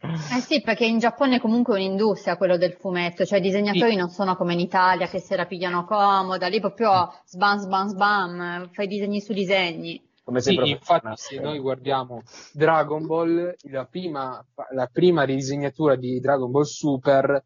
[0.00, 4.10] Eh sì, perché in Giappone comunque è un'industria quello del fumetto, cioè i disegnatori non
[4.10, 8.86] sono come in Italia che se la pigliano comoda, lì proprio sbam sbam sbam, fai
[8.86, 10.07] disegni su disegni.
[10.28, 12.20] Come Sì, infatti, se noi guardiamo
[12.52, 17.44] Dragon Ball, la prima, la prima ridisegnatura di Dragon Ball Super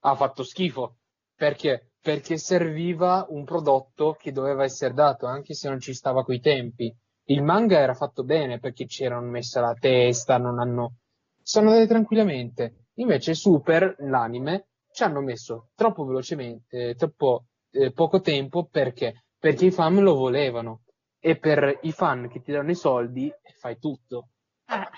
[0.00, 0.96] ha fatto schifo.
[1.36, 1.92] Perché?
[2.00, 6.92] Perché serviva un prodotto che doveva essere dato, anche se non ci stava coi tempi.
[7.26, 10.96] Il manga era fatto bene perché c'erano messa la testa, non hanno...
[11.40, 12.88] Sono andate tranquillamente.
[12.94, 19.26] Invece Super, l'anime, ci hanno messo troppo velocemente, troppo eh, poco tempo perché?
[19.38, 20.80] Perché i fan lo volevano
[21.26, 24.28] e per i fan che ti danno i soldi fai tutto.
[24.66, 24.88] Eh,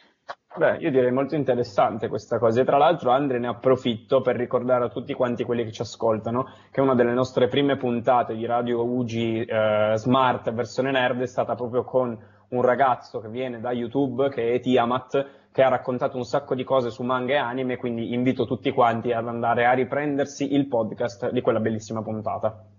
[0.57, 4.87] Beh, io direi molto interessante questa cosa e tra l'altro Andre ne approfitto per ricordare
[4.87, 8.85] a tutti quanti quelli che ci ascoltano che una delle nostre prime puntate di Radio
[8.85, 14.29] Ugi eh, Smart versione nerd è stata proprio con un ragazzo che viene da YouTube
[14.31, 18.15] che è Tiamat che ha raccontato un sacco di cose su manga e anime quindi
[18.15, 22.76] invito tutti quanti ad andare a riprendersi il podcast di quella bellissima puntata.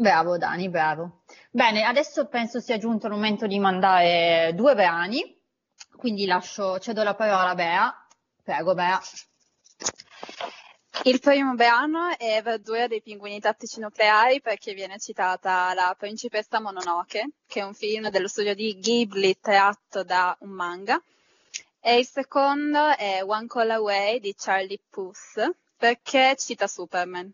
[0.00, 1.24] Bravo Dani, bravo.
[1.50, 5.38] Bene, adesso penso sia giunto il momento di mandare due brani
[6.00, 8.06] quindi lascio, cedo la parola a Bea.
[8.42, 8.98] Prego, Bea.
[11.02, 17.32] Il primo brano è Verdura dei pinguini tattici nucleari perché viene citata la principessa Mononoke,
[17.46, 20.98] che è un film dello studio di Ghibli tratto da un manga.
[21.80, 27.30] E il secondo è One Call Away di Charlie Puth perché cita Superman.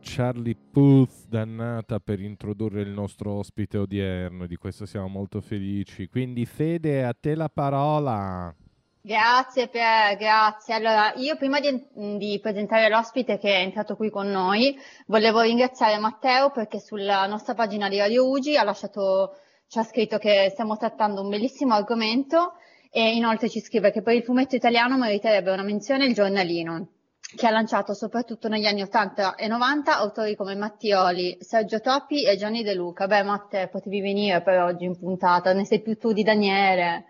[0.00, 6.08] Charlie Puth, dannata per introdurre il nostro ospite odierno, di questo siamo molto felici.
[6.08, 8.54] Quindi Fede, a te la parola.
[9.02, 10.74] Grazie Pier, grazie.
[10.74, 11.86] Allora, io prima di,
[12.18, 17.54] di, presentare l'ospite che è entrato qui con noi, volevo ringraziare Matteo perché sulla nostra
[17.54, 19.36] pagina di Radio Ugi ha lasciato,
[19.68, 22.54] ci ha scritto che stiamo trattando un bellissimo argomento
[22.90, 26.88] e inoltre ci scrive che per il fumetto italiano meriterebbe una menzione il giornalino
[27.36, 32.36] che ha lanciato soprattutto negli anni 80 e 90 autori come Mattioli, Sergio Toppi e
[32.36, 33.06] Gianni De Luca.
[33.06, 37.04] Beh, Matte, potevi venire per oggi in puntata, ne sei più tu di Daniele.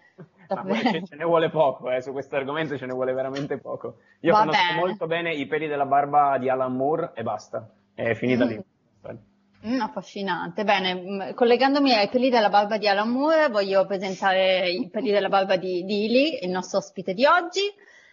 [0.47, 3.99] ce, ce, ne vuole poco, eh, su questo argomento ce ne vuole veramente poco.
[4.21, 4.79] Io Va conosco bene.
[4.79, 8.49] molto bene i peli della barba di Alan Moore e basta, è finita mm.
[8.49, 8.65] lì.
[9.67, 10.65] Mm, affascinante.
[10.65, 15.29] Bene, mm, collegandomi ai peli della barba di Alan Moore, voglio presentare i peli della
[15.29, 17.61] barba di Dili, il nostro ospite di oggi.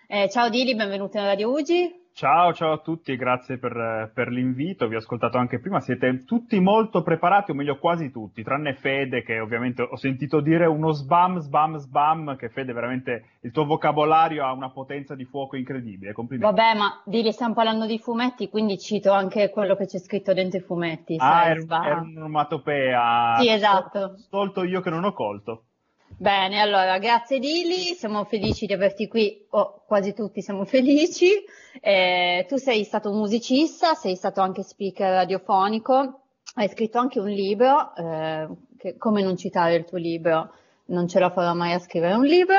[0.09, 2.05] Eh, ciao Dili, benvenuto in Radio Ugi.
[2.13, 4.87] Ciao, ciao a tutti, grazie per, per, l'invito.
[4.87, 5.81] Vi ho ascoltato anche prima.
[5.81, 10.65] Siete tutti molto preparati, o meglio, quasi tutti, tranne Fede, che ovviamente ho sentito dire
[10.65, 12.37] uno sbam, sbam, sbam.
[12.37, 16.13] Che Fede, veramente il tuo vocabolario ha una potenza di fuoco incredibile.
[16.13, 16.55] Complimenti.
[16.55, 20.59] Vabbè, ma Dili, stiamo parlando di fumetti, quindi cito anche quello che c'è scritto dentro
[20.59, 21.15] i fumetti.
[21.19, 23.35] Ah, sai, era, era un'onomatopea.
[23.39, 24.15] Sì, esatto.
[24.19, 25.65] Stolto io che non ho colto.
[26.19, 31.31] Bene, allora grazie Dili, siamo felici di averti qui, oh, quasi tutti siamo felici.
[31.79, 36.21] Eh, tu sei stato un musicista, sei stato anche speaker radiofonico,
[36.55, 38.47] hai scritto anche un libro, eh,
[38.79, 40.53] che, come non citare il tuo libro,
[40.85, 42.55] non ce la farò mai a scrivere un libro.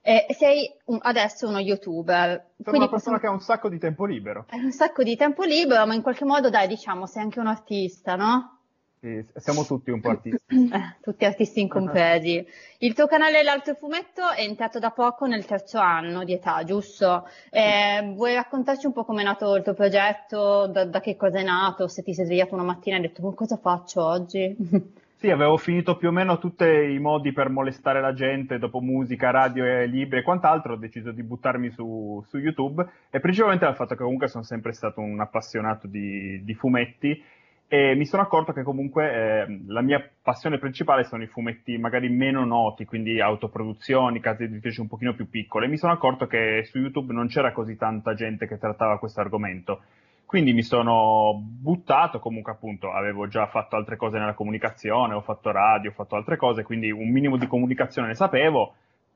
[0.00, 2.50] E sei un, adesso uno youtuber.
[2.64, 3.18] Sono una persona possiamo...
[3.18, 4.46] che ha un sacco di tempo libero.
[4.48, 7.46] Hai un sacco di tempo libero, ma in qualche modo dai, diciamo, sei anche un
[7.46, 8.61] artista, no?
[9.02, 10.40] Sì, siamo tutti un po' artisti.
[10.72, 12.46] Eh, tutti artisti incompresi.
[12.78, 17.26] Il tuo canale L'Alto Fumetto è entrato da poco nel terzo anno di età, giusto?
[17.50, 21.40] Eh, vuoi raccontarci un po' come è nato il tuo progetto, da, da, che cosa
[21.40, 24.56] è nato, se ti sei svegliato una mattina e hai detto cosa faccio oggi?
[25.22, 29.30] Sì, avevo finito più o meno tutti i modi per molestare la gente, dopo musica,
[29.30, 33.76] radio e libri e quant'altro, ho deciso di buttarmi su, su YouTube e principalmente dal
[33.76, 37.22] fatto che comunque sono sempre stato un appassionato di, di fumetti
[37.74, 42.10] e mi sono accorto che comunque eh, la mia passione principale sono i fumetti magari
[42.10, 45.68] meno noti, quindi autoproduzioni, case editrici un pochino più piccole.
[45.68, 49.84] Mi sono accorto che su YouTube non c'era così tanta gente che trattava questo argomento.
[50.26, 55.50] Quindi mi sono buttato, comunque appunto avevo già fatto altre cose nella comunicazione, ho fatto
[55.50, 58.74] radio, ho fatto altre cose, quindi un minimo di comunicazione ne sapevo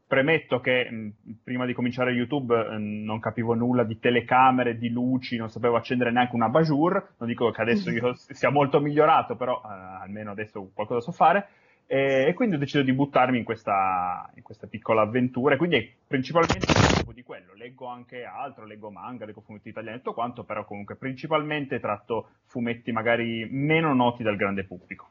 [0.08, 5.36] Premetto che mh, prima di cominciare YouTube mh, non capivo nulla di telecamere, di luci,
[5.36, 9.60] non sapevo accendere neanche una Bajur, non dico che adesso io sia molto migliorato, però
[9.64, 11.48] eh, almeno adesso qualcosa so fare,
[11.86, 15.92] e, e, quindi ho deciso di buttarmi in questa, in questa piccola avventura, e quindi
[16.06, 16.66] principalmente
[17.06, 20.96] mi di quello, leggo anche altro, leggo manga, leggo fumetti italiani, tutto quanto, però comunque
[20.96, 25.08] principalmente tratto fumetti magari meno noti dal grande pubblico.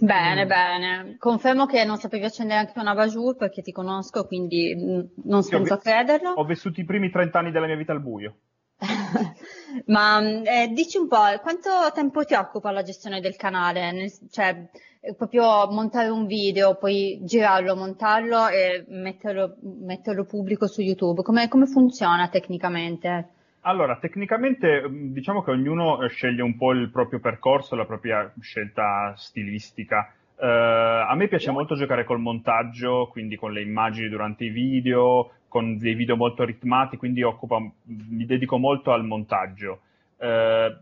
[0.00, 0.48] Bene, mm.
[0.48, 1.16] bene.
[1.18, 5.74] Confermo che non sapevi accendere anche una Bajur perché ti conosco, quindi mm, non stento
[5.74, 6.32] a crederlo.
[6.32, 8.36] Ho vissuto i primi 30 anni della mia vita al buio.
[9.86, 14.12] Ma mm, eh, dici un po', quanto tempo ti occupa la gestione del canale?
[14.30, 14.68] Cioè,
[15.00, 21.22] eh, proprio montare un video, poi girarlo, montarlo e metterlo, metterlo pubblico su YouTube.
[21.22, 23.36] Come, come funziona tecnicamente?
[23.62, 28.32] Allora, tecnicamente mm, diciamo che ognuno eh, sceglie un po' il proprio percorso, la propria
[28.40, 30.12] scelta stilistica.
[30.36, 35.32] Uh, a me piace molto giocare col montaggio, quindi con le immagini durante i video,
[35.48, 39.80] con dei video molto ritmati, quindi occupa, mi dedico molto al montaggio.
[40.16, 40.76] Uh,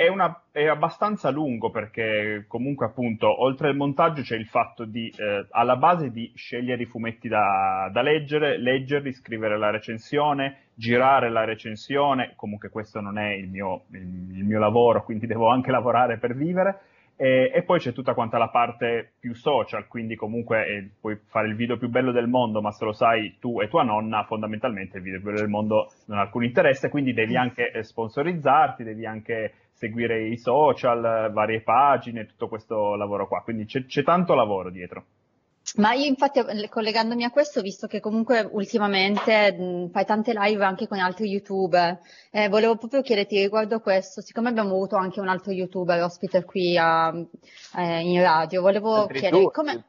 [0.00, 5.12] è, una, è, abbastanza lungo perché comunque appunto oltre al montaggio c'è il fatto di
[5.14, 11.28] eh, alla base di scegliere i fumetti da, da, leggere, leggerli, scrivere la recensione, girare
[11.28, 15.70] la recensione, comunque questo non è il mio, il, il mio lavoro, quindi devo anche
[15.70, 16.80] lavorare per vivere.
[17.16, 21.48] E, e, poi c'è tutta quanta la parte più social, quindi comunque eh, puoi fare
[21.48, 24.96] il video più bello del mondo, ma se lo sai tu e tua nonna, fondamentalmente
[24.96, 28.82] il video più bello del mondo non ha alcun interesse, quindi devi anche eh, sponsorizzarti,
[28.82, 34.34] devi anche seguire i social, varie pagine, tutto questo lavoro qua, quindi c'è, c'è tanto
[34.34, 35.04] lavoro dietro.
[35.76, 40.86] Ma io infatti collegandomi a questo, visto che comunque ultimamente mh, fai tante live anche
[40.86, 41.98] con altri youtuber,
[42.30, 46.44] eh, volevo proprio chiederti riguardo a questo, siccome abbiamo avuto anche un altro youtuber ospite
[46.44, 47.14] qui a,
[47.76, 49.84] eh, in radio, volevo Altri chiedere due, come...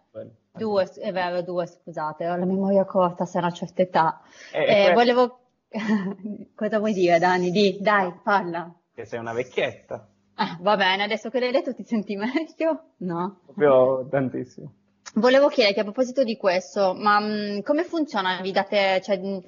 [0.53, 4.21] Due, è vero, due, scusate, ho la memoria corta se a una certa età.
[4.53, 5.39] Eh, eh, volevo...
[6.55, 7.49] Cosa vuoi dire Dani?
[7.49, 8.73] Di, dai, parla.
[9.01, 10.07] Che sei una vecchietta.
[10.35, 12.89] Ah, va bene, adesso che l'hai detto ti senti meglio?
[12.97, 13.39] No?
[13.45, 14.73] Proprio tantissimo.
[15.15, 18.39] Volevo chiederti a proposito di questo, ma mh, mm, come funziona?
[18.43, 19.41] Vi date, cioè, mh,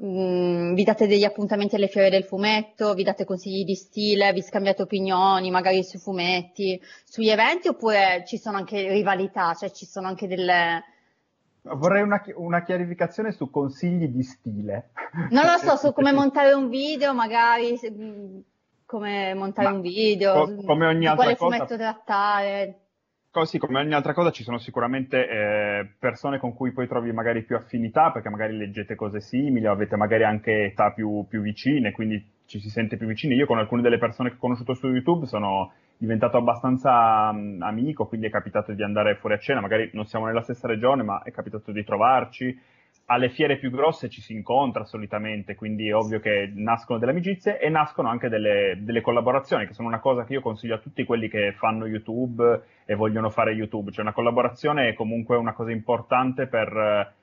[0.00, 4.42] mm, vi date degli appuntamenti alle fiere del fumetto, vi date consigli di stile, vi
[4.42, 10.06] scambiate opinioni magari sui fumetti, sugli eventi oppure ci sono anche rivalità, cioè ci sono
[10.06, 10.84] anche delle...
[11.62, 14.90] Vorrei una, una chiarificazione su consigli di stile.
[15.30, 18.38] Non lo so, su come montare un video, magari mm,
[18.90, 21.54] come montare ma, un video, co- come ogni altra quale cosa...
[21.54, 22.78] fumetto trattare.
[23.30, 27.44] Così come ogni altra cosa ci sono sicuramente eh, persone con cui poi trovi magari
[27.44, 31.92] più affinità perché magari leggete cose simili o avete magari anche età più, più vicine,
[31.92, 33.36] quindi ci si sente più vicini.
[33.36, 38.08] Io con alcune delle persone che ho conosciuto su YouTube sono diventato abbastanza um, amico,
[38.08, 41.22] quindi è capitato di andare fuori a cena, magari non siamo nella stessa regione, ma
[41.22, 42.60] è capitato di trovarci
[43.10, 47.58] alle fiere più grosse ci si incontra solitamente, quindi è ovvio che nascono delle amicizie
[47.58, 51.02] e nascono anche delle, delle, collaborazioni, che sono una cosa che io consiglio a tutti
[51.02, 53.90] quelli che fanno YouTube e vogliono fare YouTube.
[53.90, 57.14] Cioè una collaborazione è comunque una cosa importante per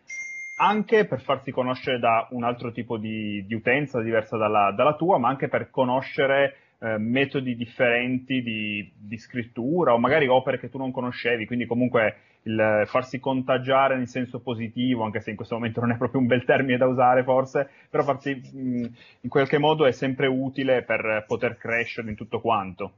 [0.60, 5.18] anche per farsi conoscere da un altro tipo di, di utenza diversa dalla, dalla, tua,
[5.20, 10.78] ma anche per conoscere eh, metodi differenti di, di, scrittura o magari opere che tu
[10.78, 12.18] non conoscevi, quindi comunque
[12.48, 16.28] il farsi contagiare nel senso positivo, anche se in questo momento non è proprio un
[16.28, 18.86] bel termine da usare forse, però farsi mh,
[19.22, 22.92] in qualche modo è sempre utile per poter crescere in tutto quanto.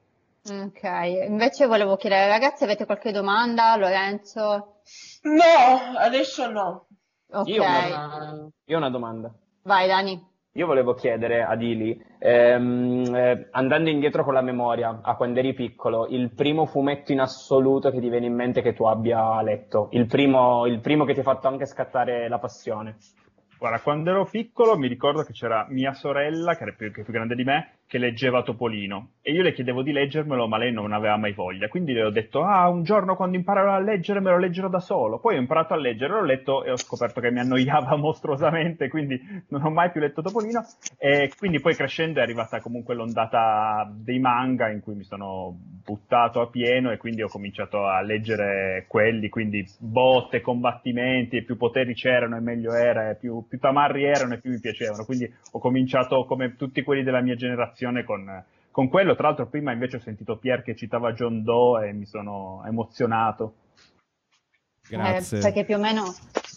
[0.50, 0.84] Ok,
[1.28, 3.76] invece volevo chiedere, ragazzi, avete qualche domanda?
[3.76, 4.82] Lorenzo?
[5.24, 6.88] No, adesso no.
[7.32, 7.48] Ok.
[7.48, 9.32] Io ho una, io ho una domanda.
[9.64, 10.29] Vai, Dani.
[10.60, 15.54] Io volevo chiedere ad Ili, ehm, eh, andando indietro con la memoria, a quando eri
[15.54, 19.88] piccolo, il primo fumetto in assoluto che ti viene in mente che tu abbia letto,
[19.92, 22.98] il primo, il primo che ti ha fatto anche scattare la passione.
[23.58, 27.14] Guarda, quando ero piccolo mi ricordo che c'era mia sorella, che era più, che più
[27.14, 30.94] grande di me, che leggeva Topolino e io le chiedevo di leggermelo, ma lei non
[30.94, 31.68] aveva mai voglia.
[31.68, 34.80] Quindi le ho detto: Ah, un giorno quando imparerò a leggere me lo leggerò da
[34.80, 35.18] solo.
[35.18, 39.20] Poi ho imparato a leggere, l'ho letto e ho scoperto che mi annoiava mostruosamente, quindi
[39.48, 40.64] non ho mai più letto Topolino.
[41.00, 46.42] E quindi poi crescendo è arrivata comunque l'ondata dei manga in cui mi sono buttato
[46.42, 49.30] a pieno e quindi ho cominciato a leggere quelli.
[49.30, 54.36] Quindi botte, combattimenti, e più poteri c'erano e meglio era, e più, più tamarri erano
[54.36, 55.06] e più mi piacevano.
[55.06, 59.16] Quindi ho cominciato come tutti quelli della mia generazione relazione con, con quello.
[59.16, 63.56] Tra l'altro prima invece ho sentito Pier che citava John Doe e mi sono emozionato.
[64.88, 65.38] Grazie.
[65.38, 66.04] Eh, perché più o meno...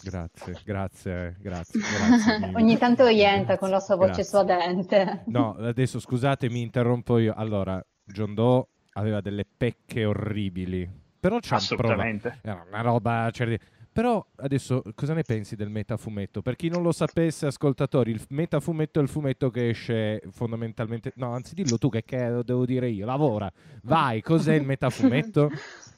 [0.03, 1.79] Grazie, grazie, grazie.
[1.79, 4.23] grazie Ogni tanto orienta con la sua voce grazie.
[4.23, 5.23] suadente.
[5.27, 7.33] No, adesso scusate, mi interrompo io.
[7.33, 12.39] Allora, John Doe aveva delle pecche orribili, però c'ha Assolutamente.
[12.41, 12.57] Prova...
[12.57, 13.29] Era una roba...
[13.31, 13.57] Cioè,
[13.93, 16.41] però adesso cosa ne pensi del metafumetto?
[16.41, 21.13] Per chi non lo sapesse, ascoltatori, il metafumetto è il fumetto che esce fondamentalmente...
[21.17, 23.51] No, anzi dillo tu che, che devo dire io, lavora.
[23.83, 25.49] Vai, cos'è il metafumetto?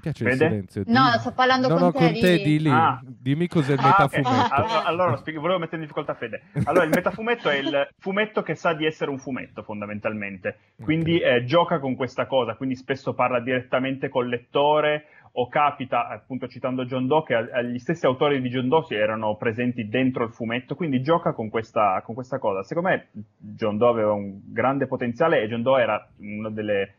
[0.00, 0.44] Mi piace Vede?
[0.44, 0.82] il silenzio.
[0.86, 2.36] No, sto parlando no, con, no, te, con te.
[2.38, 2.70] Di lì.
[2.70, 3.00] Ah.
[3.04, 4.28] Dimmi cos'è il ah, metafumetto.
[4.28, 4.48] Okay.
[4.50, 6.42] Allora, allora spiego, volevo mettere in difficoltà Fede.
[6.64, 10.56] Allora, il metafumetto è il fumetto che sa di essere un fumetto, fondamentalmente.
[10.80, 11.36] Quindi okay.
[11.36, 16.86] eh, gioca con questa cosa, quindi spesso parla direttamente col lettore o capita, appunto citando
[16.86, 21.02] John Doe, che gli stessi autori di John Doe erano presenti dentro il fumetto, quindi
[21.02, 22.62] gioca con questa, con questa cosa.
[22.62, 26.94] Secondo me John Doe aveva un grande potenziale e John Doe era una delle...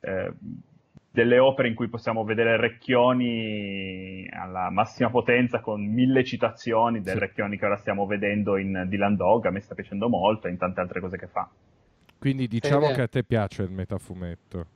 [0.00, 0.32] Eh,
[1.16, 7.20] delle opere in cui possiamo vedere Recchioni alla massima potenza con mille citazioni del sì.
[7.20, 10.58] Recchioni che ora stiamo vedendo in Dylan Dog, a me sta piacendo molto e in
[10.58, 11.48] tante altre cose che fa.
[12.18, 14.66] Quindi diciamo che a te piace il metafumetto.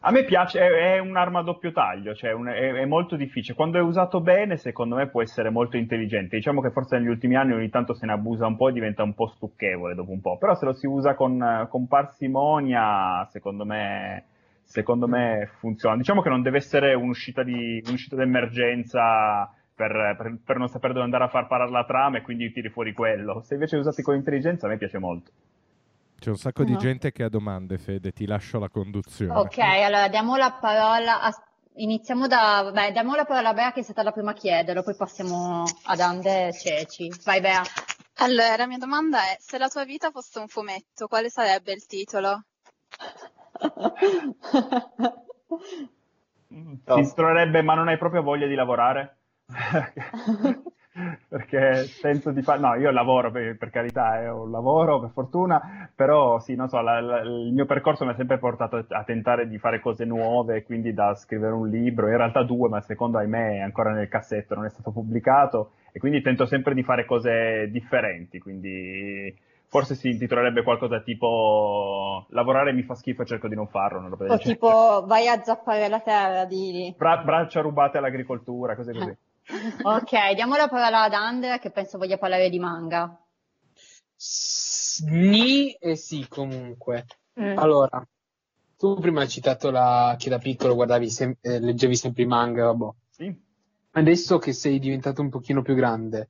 [0.00, 3.54] A me piace, è, è un'arma a doppio taglio, cioè un, è, è, molto difficile.
[3.54, 6.36] Quando è usato bene, secondo me può essere molto intelligente.
[6.36, 9.02] Diciamo che forse negli ultimi anni ogni tanto se ne abusa un po' e diventa
[9.02, 10.36] un po' stucchevole dopo un po'.
[10.36, 14.24] Però se lo si usa con, con parsimonia, secondo me
[14.72, 15.96] secondo me funziona.
[15.96, 21.04] Diciamo che non deve essere un'uscita, di, un'uscita d'emergenza per, per, per, non sapere dove
[21.04, 23.42] andare a far parare la trama e quindi tiri fuori quello.
[23.42, 25.30] Se invece usati con intelligenza a me piace molto.
[26.18, 26.78] C'è un sacco di No.
[26.78, 29.38] gente che ha domande, Fede, ti lascio la conduzione.
[29.38, 31.30] Ok, allora diamo la parola a...
[31.74, 32.70] Iniziamo da...
[32.72, 35.64] Beh, diamo la parola a Bea che è stata la prima a chiederlo, poi passiamo
[35.84, 37.12] ad Ande e Ceci.
[37.24, 37.62] Vai Bea.
[38.16, 41.84] Allora, la mia domanda è, se la tua vita fosse un fumetto, quale sarebbe il
[41.84, 42.44] titolo?
[46.84, 49.16] Si intitolerebbe Ma non hai proprio voglia di lavorare?
[51.26, 52.60] Perché penso di fare...
[52.60, 56.82] No, io lavoro, per, per carità, è un lavoro, per fortuna, però sì, non so,
[56.82, 60.62] la- la- il mio percorso mi ha sempre portato a tentare di fare cose nuove,
[60.64, 64.08] quindi da scrivere un libro, in realtà due, ma il secondo, ahimè, è ancora nel
[64.08, 69.34] cassetto, non è stato pubblicato, e quindi tento sempre di fare cose differenti, quindi
[69.72, 74.30] forse si intitolerebbe qualcosa tipo Lavorare mi fa schifo e cerco di non farlo, del
[74.30, 76.94] O tipo vai a zappare la terra, di...
[76.94, 79.16] Bra- braccia rubate all'agricoltura, cose così.
[79.82, 83.18] Ok, diamo la parola ad Andre che penso voglia parlare di manga.
[84.14, 87.06] Sni e sì, comunque.
[87.40, 87.56] Mm.
[87.56, 88.06] Allora,
[88.76, 90.14] tu prima hai citato la...
[90.18, 92.94] che da piccolo guardavi sem- eh, leggevi sempre i manga, vabbè.
[93.08, 93.34] Sì.
[93.92, 96.28] Adesso che sei diventato un pochino più grande,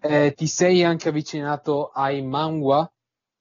[0.00, 2.90] eh, ti sei anche avvicinato ai manga?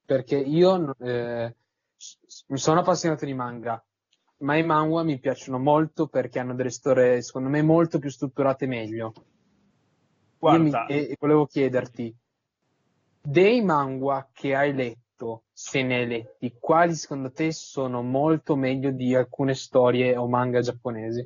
[0.06, 1.56] Perché io eh,
[1.96, 2.18] s-
[2.54, 3.84] sono appassionato di manga,
[4.40, 8.66] ma i manga mi piacciono molto perché hanno delle storie, secondo me, molto più strutturate
[8.66, 9.14] e meglio.
[10.54, 12.14] Io mi- Guarda, e, e volevo chiederti,
[13.22, 18.92] dei manga che hai letto, se ne hai letti, quali secondo te sono molto meglio
[18.92, 21.26] di alcune storie o manga giapponesi?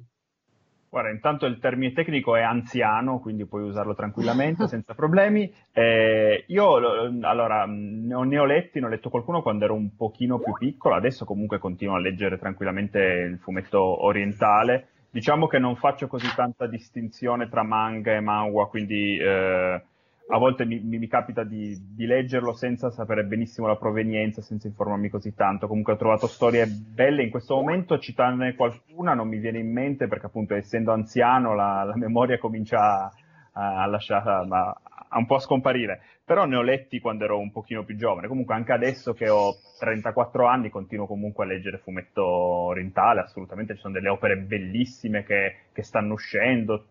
[0.93, 5.51] Guarda, intanto il termine tecnico è anziano, quindi puoi usarlo tranquillamente, senza problemi.
[5.71, 9.65] Eh, io, lo- allora, mh, ne ho, ne ho letti, ne ho letto qualcuno quando
[9.65, 14.89] ero un pochino più piccolo, adesso comunque continuo a leggere tranquillamente il fumetto orientale.
[15.09, 19.81] Diciamo che non faccio così tanta distinzione tra manga e manhwa, quindi eh,
[20.27, 25.09] a volte mi, mi- capita di, di leggerlo senza sapere benissimo la provenienza, senza informarmi
[25.09, 25.67] così tanto.
[25.67, 30.07] Comunque ho trovato storie belle in questo momento, citarne qualcuna non mi viene in mente
[30.07, 33.11] perché appunto essendo anziano la, la memoria comincia
[33.51, 36.01] a, a lasciare, a, a un po' a scomparire.
[36.25, 38.27] Però ne ho letti quando ero un pochino più giovane.
[38.27, 43.81] Comunque anche adesso che ho 34 anni continuo comunque a leggere fumetto orientale, assolutamente ci
[43.81, 46.85] sono delle opere bellissime che, che stanno uscendo,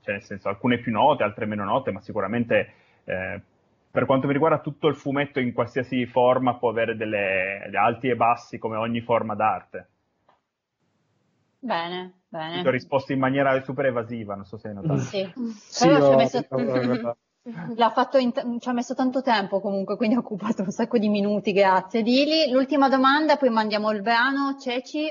[0.00, 2.72] cioè nel senso alcune più note, altre meno note, ma sicuramente
[3.04, 3.40] eh,
[3.90, 8.08] per quanto mi riguarda tutto il fumetto in qualsiasi forma può avere delle, delle alti
[8.08, 9.86] e bassi come ogni forma d'arte.
[11.60, 12.70] Bene, Ti ho bene.
[12.70, 15.00] risposto in maniera super evasiva, non so se hai notato.
[15.00, 15.32] Sì.
[15.68, 16.46] Sì, Però ci ha ho- messo...
[16.48, 17.16] ho-
[17.76, 20.98] L'ha fatto in t- ci ha messo tanto tempo comunque, quindi ha occupato un sacco
[20.98, 22.02] di minuti, grazie.
[22.02, 25.08] Dili, l'ultima domanda, poi mandiamo il brano, Ceci.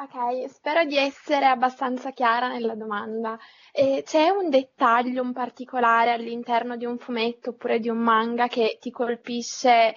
[0.00, 3.36] Ok, spero di essere abbastanza chiara nella domanda.
[3.72, 8.78] E c'è un dettaglio in particolare all'interno di un fumetto oppure di un manga che
[8.80, 9.96] ti colpisce,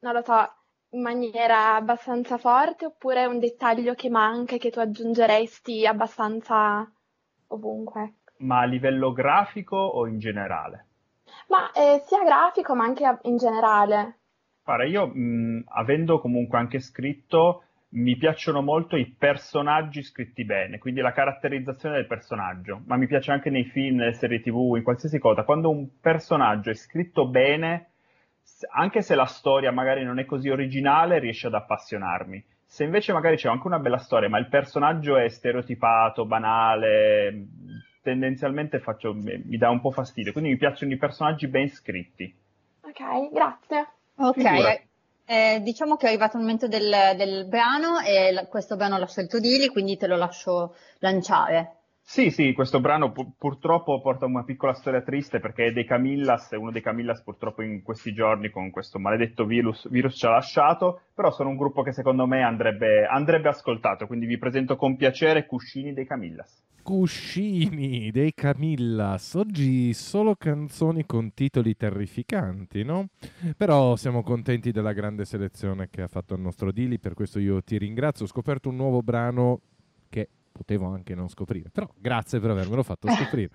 [0.00, 0.52] non lo so,
[0.90, 6.90] in maniera abbastanza forte oppure un dettaglio che manca e che tu aggiungeresti abbastanza
[7.48, 8.14] ovunque?
[8.38, 10.86] Ma a livello grafico o in generale?
[11.46, 14.18] Ma eh, sia grafico ma anche in generale.
[14.64, 21.00] Guarda, io mh, avendo comunque anche scritto, mi piacciono molto i personaggi scritti bene, quindi
[21.00, 25.18] la caratterizzazione del personaggio, ma mi piace anche nei film, nelle serie TV, in qualsiasi
[25.18, 25.42] cosa.
[25.42, 27.90] Quando un personaggio è scritto bene,
[28.72, 32.44] anche se la storia magari non è così originale, riesce ad appassionarmi.
[32.64, 37.46] Se invece magari c'è anche una bella storia, ma il personaggio è stereotipato, banale,
[38.02, 40.30] tendenzialmente faccio- mi dà un po' fastidio.
[40.30, 42.32] Quindi mi piacciono i personaggi ben scritti.
[42.82, 43.88] Ok, grazie.
[44.16, 44.89] Ok, Figurati.
[45.30, 49.06] Eh, diciamo che è arrivato il momento del, del brano e la- questo brano l'ha
[49.06, 51.79] scelto Dili, quindi te lo lascio lanciare.
[52.12, 56.50] Sì, sì, questo brano pu- purtroppo porta una piccola storia triste perché è dei Camillas
[56.58, 61.02] uno dei Camillas purtroppo in questi giorni con questo maledetto virus, virus ci ha lasciato,
[61.14, 65.46] però sono un gruppo che secondo me andrebbe, andrebbe ascoltato, quindi vi presento con piacere
[65.46, 66.64] Cuscini dei Camillas.
[66.82, 69.34] Cuscini dei Camillas.
[69.34, 73.10] Oggi solo canzoni con titoli terrificanti, no?
[73.56, 77.62] Però siamo contenti della grande selezione che ha fatto il nostro Dili, per questo io
[77.62, 78.24] ti ringrazio.
[78.24, 79.60] Ho scoperto un nuovo brano
[80.08, 83.50] che potevo anche non scoprire, però grazie per avermelo fatto scoprire.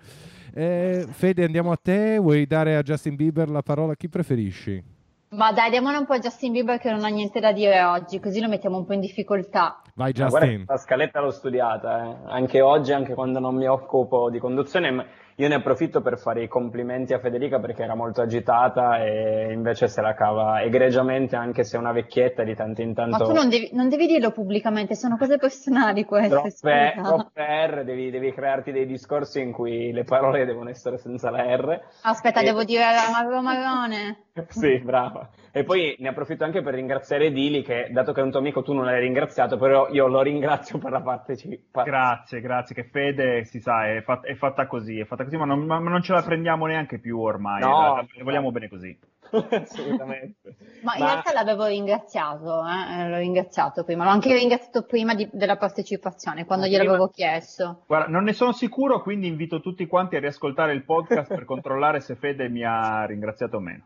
[0.54, 2.18] Eh, Fede, andiamo a te.
[2.18, 3.94] Vuoi dare a Justin Bieber la parola?
[3.94, 4.82] Chi preferisci?
[5.30, 8.20] Ma dai, diamolo un po' a Justin Bieber che non ha niente da dire oggi,
[8.20, 9.82] così lo mettiamo un po' in difficoltà.
[9.94, 10.64] Vai Justin.
[10.66, 12.16] la scaletta l'ho studiata, eh.
[12.26, 15.24] anche oggi, anche quando non mi occupo di conduzione.
[15.36, 19.52] Ma Io ne approfitto per fare i complimenti a Federica perché era molto agitata e
[19.52, 23.24] invece se la cava egregiamente, anche se è una vecchietta di tanto in Ma tanto.
[23.24, 26.28] tu non devi, non devi dirlo pubblicamente, sono cose personali queste.
[26.28, 31.30] Troppe, troppe R, devi, devi crearti dei discorsi in cui le parole devono essere senza
[31.30, 31.80] la R.
[32.02, 34.25] Aspetta, E- devo dire la marro marrone.
[34.48, 35.28] Sì, brava.
[35.50, 38.62] E poi ne approfitto anche per ringraziare Dili che, dato che è un tuo amico,
[38.62, 41.88] tu non l'hai ringraziato, però io lo ringrazio per la partecipazione.
[41.88, 45.44] Grazie, grazie, che Fede si sa, è, fat- è fatta così, è fatta così, ma
[45.46, 47.70] non, ma non ce la prendiamo neanche più ormai, No.
[47.70, 48.98] la, la- la vogliamo bene così.
[49.50, 50.56] Assolutamente.
[50.82, 55.56] Ma in realtà l'avevo ringraziato, eh, l'ho ringraziato prima, l'ho anche ringraziato prima di- della
[55.56, 57.82] partecipazione, quando Ah, gliel'avevo prima- chiesto.
[57.86, 62.00] Guarda, non ne sono sicuro, quindi invito tutti quanti a riascoltare il podcast per controllare
[62.00, 63.84] se Fede mi ha ringraziato o meno.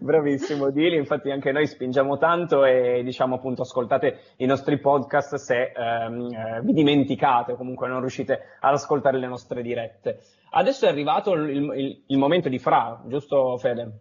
[0.00, 5.72] Bravissimo Dili, infatti anche noi spingiamo tanto e diciamo appunto ascoltate i nostri podcast se
[5.74, 10.20] ehm, eh, vi dimenticate o comunque non riuscite ad ascoltare le nostre dirette.
[10.50, 14.00] Adesso è arrivato il, il- il momento di Fra, giusto Fede?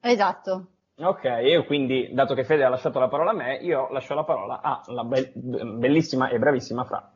[0.00, 0.68] Esatto.
[0.96, 4.24] Ok, io quindi, dato che Fede ha lasciato la parola a me, io lascio la
[4.24, 7.12] parola alla be- bellissima e bravissima Fra.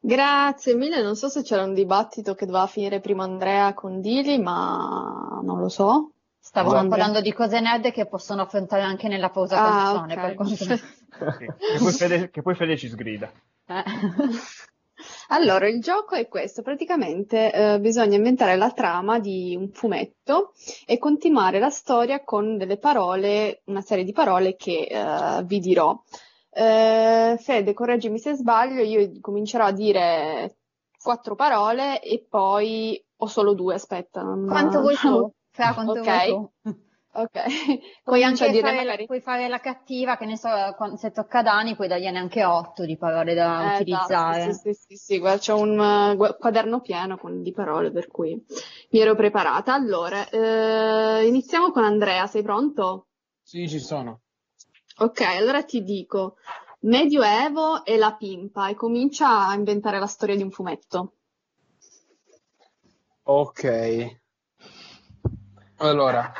[0.00, 4.38] Grazie mille, non so se c'era un dibattito che doveva finire prima Andrea con Dili,
[4.38, 6.10] ma non lo so.
[6.46, 6.96] Stavamo Andrea.
[6.96, 10.14] parlando di cose nerd che possono affrontare anche nella pausa Ah, canzone.
[10.14, 10.20] ok.
[10.20, 10.66] per quanto- Sì,
[11.38, 13.30] Che, poi Fede, che poi Fede ci sgrida.
[13.66, 13.82] Eh.
[15.28, 20.52] Allora, il gioco è questo, praticamente eh, bisogna inventare la trama di un fumetto
[20.86, 26.00] e continuare la storia con delle parole, una serie di parole che eh, vi dirò.
[26.50, 30.56] Eh, Fede, correggimi se sbaglio, io comincerò a dire
[31.02, 34.22] quattro parole e poi ho solo due, aspetta.
[34.22, 35.30] non- Quanto vuoi tu?
[35.56, 36.06] Fra, quanto Ok.
[36.06, 36.50] vuoi tu?
[37.12, 37.32] Ok,
[38.04, 40.48] Puoi anche a dire fare, magari- puoi fare la cattiva, che ne so,
[40.96, 44.42] se tocca a Dani puoi dargliene anche otto di parole da Eh, utilizzare.
[44.42, 45.78] esatto, sì, sì, sì, sì, guarda, c'ho un
[46.18, 48.34] uh, quaderno pieno con di parole, per cui
[48.90, 49.72] mi ero preparata.
[49.72, 53.06] Allora, eh, iniziamo con Andrea, sei pronto?
[53.42, 54.20] Sì, ci sono.
[54.98, 56.36] Ok, allora ti dico
[56.80, 61.14] Medioevo e la pimpa e comincia a inventare la storia di un fumetto.
[63.24, 63.62] Ok.
[65.78, 66.32] Allora,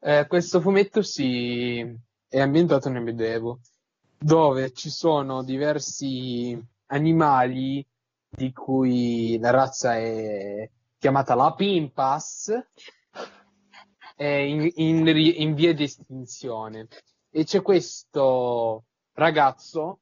[0.00, 1.80] eh, questo fumetto si
[2.28, 3.60] è ambientato nel Medioevo,
[4.18, 7.86] dove ci sono diversi animali
[8.28, 10.68] di cui la razza è
[10.98, 12.52] chiamata la Pimpas,
[14.14, 16.88] è in, in in via di estinzione.
[17.30, 20.00] E c'è questo ragazzo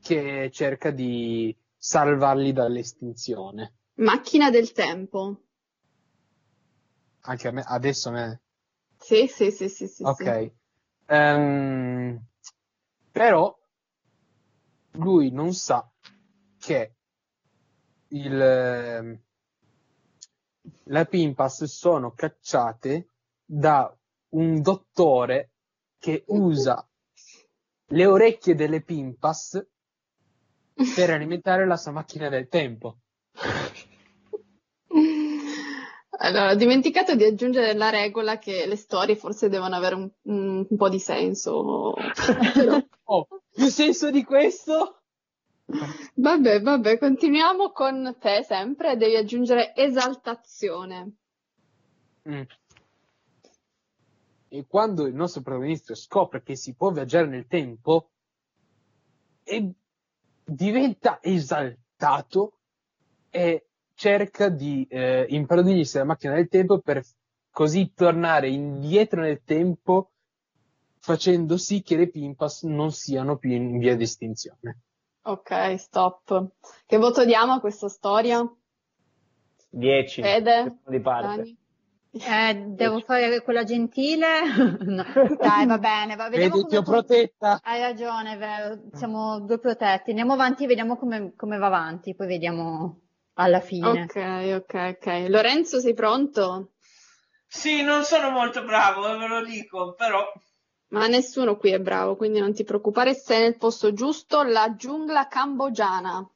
[0.00, 3.74] che cerca di salvarli dall'estinzione.
[3.94, 5.42] Macchina del tempo.
[7.22, 8.42] Anche a me, adesso a me
[8.98, 10.02] Sì, sì, sì, sì, sì.
[10.02, 10.22] Ok.
[10.22, 10.52] sì.
[11.06, 12.24] Ehm,
[13.10, 13.56] però
[14.92, 15.90] lui non sa
[16.58, 16.94] che
[18.08, 19.20] il, ehm,
[20.84, 23.08] le Pimpas sono cacciate
[23.44, 23.94] da
[24.30, 25.50] un dottore
[25.98, 26.86] che usa
[27.86, 29.64] le orecchie delle Pimpas
[30.94, 33.01] per alimentare la sua macchina del tempo.
[36.24, 40.66] Allora, ho dimenticato di aggiungere la regola che le storie forse devono avere un, un-
[40.68, 41.94] un po' di senso.
[43.04, 45.02] Oh, più senso di questo?
[46.14, 51.16] Vabbè, vabbè, continuiamo con te sempre, devi aggiungere esaltazione.
[52.26, 52.42] Mm.
[54.48, 58.12] E quando il nostro protagonista scopre che si può viaggiare nel tempo,
[59.42, 59.72] e
[60.44, 62.60] diventa esaltato
[63.28, 63.66] e
[64.02, 67.04] cerca di eh, impadronirsi la macchina del tempo per
[67.52, 70.10] così tornare indietro nel tempo,
[70.98, 74.80] facendo sì che le Pimpas non siano più in via di estinzione.
[75.22, 76.48] Ok, stop.
[76.84, 78.44] Che voto diamo a questa storia?
[79.70, 80.78] 10 Fede?
[80.84, 81.56] di parte.
[82.10, 84.26] Eh, devo fare quella gentile?
[84.82, 85.04] No.
[85.38, 87.60] Dai, va bene, va, vediamo Vedi, ti ho protetta.
[87.62, 90.10] Hai ragione, vero, siamo due protetti.
[90.10, 93.01] Andiamo avanti e vediamo come, come va avanti, poi vediamo
[93.34, 94.02] alla fine.
[94.02, 95.26] Ok, ok, ok.
[95.28, 96.72] Lorenzo, sei pronto?
[97.46, 100.24] Sì, non sono molto bravo, eh, ve lo dico, però
[100.88, 105.28] Ma nessuno qui è bravo, quindi non ti preoccupare, sei nel posto giusto, la giungla
[105.28, 106.26] cambogiana.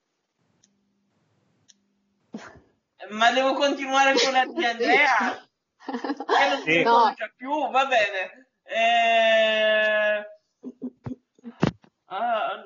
[3.10, 5.48] ma devo continuare con la di Andrea
[5.86, 6.82] che non si.
[6.82, 7.14] No.
[7.36, 8.48] più, va bene.
[8.64, 10.26] Eh,
[12.06, 12.64] ah,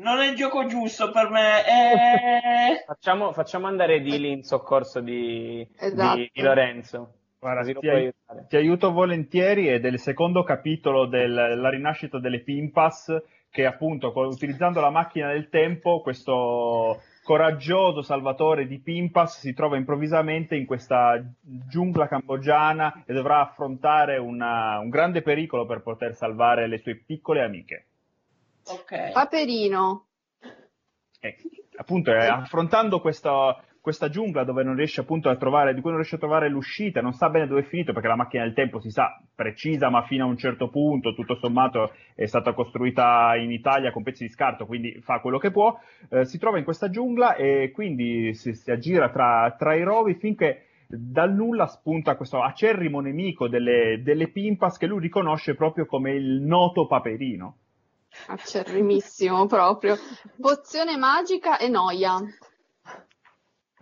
[0.00, 1.60] non è il gioco giusto per me.
[1.60, 6.16] Eh, Facciamo, facciamo andare Dili in soccorso di, Esatto.
[6.16, 7.14] di- di Lorenzo.
[7.38, 8.12] Guarda, ti, ai-
[8.48, 13.16] ti aiuto volentieri ed è il secondo capitolo della rinascita delle Pimpas
[13.50, 19.76] che appunto co- utilizzando la macchina del tempo questo coraggioso salvatore di Pimpas si trova
[19.78, 26.66] improvvisamente in questa giungla cambogiana e dovrà affrontare una- un grande pericolo per poter salvare
[26.68, 27.86] le sue piccole amiche.
[28.72, 29.12] Ok.
[29.12, 30.06] Paperino.
[31.20, 31.36] E,
[31.76, 35.98] appunto, eh, affrontando questo, questa giungla dove non riesce appunto a trovare, di cui non
[35.98, 38.78] riesce a trovare l'uscita, non sa bene dove è finito perché la macchina del tempo
[38.78, 43.50] si sa precisa ma fino a un certo punto, tutto sommato è stata costruita in
[43.50, 45.78] Italia con pezzi di scarto, quindi fa quello che può,
[46.10, 50.14] eh, si trova in questa giungla e quindi si, si aggira tra, tra i rovi
[50.14, 56.12] finché dal nulla spunta questo acerrimo nemico delle, delle Pimpas che lui riconosce proprio come
[56.12, 57.59] il noto Paperino.
[58.26, 59.96] Acerrimissimo proprio.
[60.40, 62.18] Pozione magica e noia.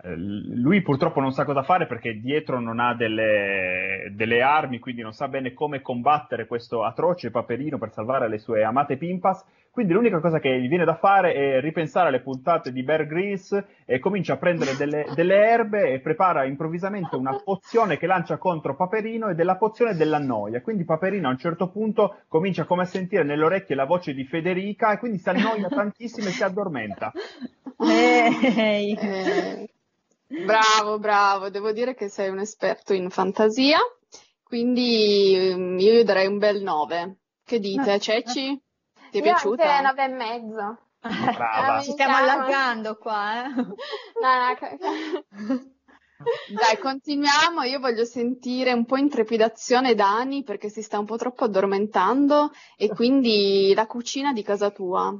[0.01, 5.01] Eh, lui purtroppo non sa cosa fare perché dietro non ha delle, delle, armi, quindi
[5.01, 9.43] non sa bene come combattere questo atroce paperino per salvare le sue amate Pimpas.
[9.71, 13.63] Quindi l'unica cosa che gli viene da fare è ripensare alle puntate di Bear Grylls
[13.85, 18.75] e comincia a prendere delle, delle erbe e prepara improvvisamente una pozione che lancia contro
[18.75, 20.61] Paperino ed è la pozione della noia.
[20.61, 24.25] Quindi Paperino a un certo punto comincia come a sentire nelle orecchie la voce di
[24.25, 27.11] Federica e quindi si annoia tantissimo e si addormenta.
[27.77, 28.97] Ehi.
[28.99, 29.69] Eh.
[30.45, 33.79] Bravo, bravo, devo dire che sei un esperto in fantasia,
[34.43, 37.17] quindi mm, io gli darei un bel 9.
[37.43, 38.61] Che dite, Ceci?
[39.11, 39.63] Ti è io piaciuta?
[39.63, 40.77] Anche 9 e mezzo.
[41.01, 41.81] Brava.
[41.81, 43.49] Ci stiamo allargando qua, eh?
[43.49, 43.73] No, no,
[46.49, 47.63] Dai, continuiamo.
[47.63, 52.51] Io voglio sentire un po' in trepidazione Dani perché si sta un po' troppo addormentando
[52.77, 55.17] e quindi la cucina di casa tua.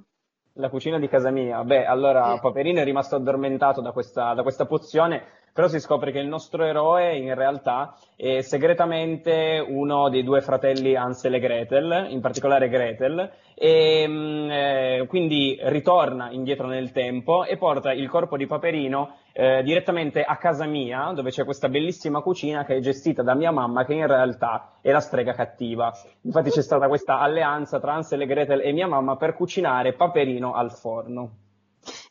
[0.53, 1.63] La cucina di casa mia.
[1.63, 2.41] Beh, allora Sì.
[2.41, 6.63] Paperino è rimasto addormentato da questa, da questa pozione, però si scopre che il nostro
[6.63, 13.29] eroe in realtà è segretamente uno dei due fratelli Ansel e Gretel, in particolare Gretel,
[13.55, 19.61] e mm, eh, quindi ritorna indietro nel tempo e porta il corpo di Paperino eh,
[19.61, 23.83] direttamente a casa mia, dove c'è questa bellissima cucina che è gestita da mia mamma,
[23.83, 25.91] che in realtà è la strega cattiva.
[26.21, 30.53] Infatti c'è stata questa alleanza tra Ansel e Gretel e mia mamma per cucinare Paperino
[30.53, 31.47] al forno.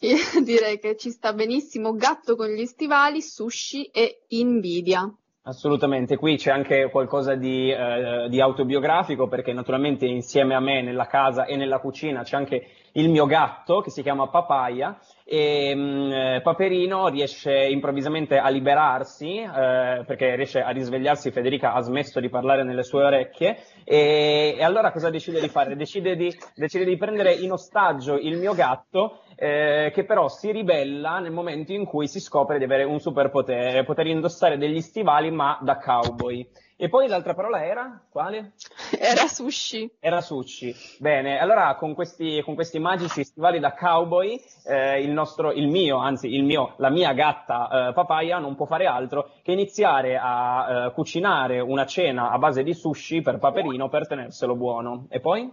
[0.00, 5.12] Io direi che ci sta benissimo gatto con gli stivali, sushi e invidia.
[5.42, 11.06] Assolutamente, qui c'è anche qualcosa di, eh, di autobiografico perché naturalmente insieme a me nella
[11.06, 14.98] casa e nella cucina c'è anche il mio gatto che si chiama Papaya
[15.31, 21.83] e mh, eh, Paperino riesce improvvisamente a liberarsi eh, perché riesce a risvegliarsi, Federica ha
[21.83, 25.76] smesso di parlare nelle sue orecchie e, e allora cosa decide di fare?
[25.76, 31.18] Decide di, decide di prendere in ostaggio il mio gatto eh, che però si ribella
[31.18, 35.59] nel momento in cui si scopre di avere un superpotere, poter indossare degli stivali ma
[35.61, 36.49] da cowboy.
[36.81, 38.01] E poi l'altra parola era?
[38.09, 38.53] Quale?
[38.97, 39.97] Era sushi.
[39.99, 40.72] Era sushi.
[41.01, 45.97] Bene, allora con questi, con questi magici stivali da cowboy, eh, il nostro, il mio,
[45.97, 50.87] anzi il mio, la mia gatta eh, papaya non può fare altro che iniziare a
[50.87, 55.07] eh, cucinare una cena a base di sushi per Paperino per tenerselo buono.
[55.11, 55.53] E poi?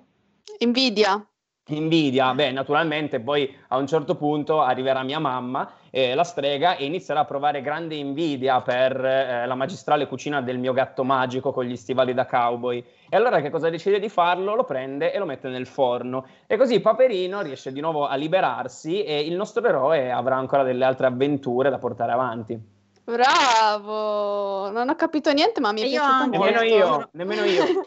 [0.60, 1.28] Invidia.
[1.70, 6.86] Invidia, beh, naturalmente poi a un certo punto arriverà mia mamma, eh, la strega, e
[6.86, 11.64] inizierà a provare grande invidia per eh, la magistrale cucina del mio gatto magico con
[11.66, 12.84] gli stivali da cowboy.
[13.10, 14.54] E allora che cosa decide di farlo?
[14.54, 16.28] Lo prende e lo mette nel forno.
[16.46, 20.86] E così Paperino riesce di nuovo a liberarsi e il nostro eroe avrà ancora delle
[20.86, 22.60] altre avventure da portare avanti.
[23.04, 24.70] Bravo!
[24.70, 26.38] Non ho capito niente, ma mi è io piaciuto anche.
[26.38, 26.54] molto.
[26.60, 27.64] Nemmeno io, nemmeno io.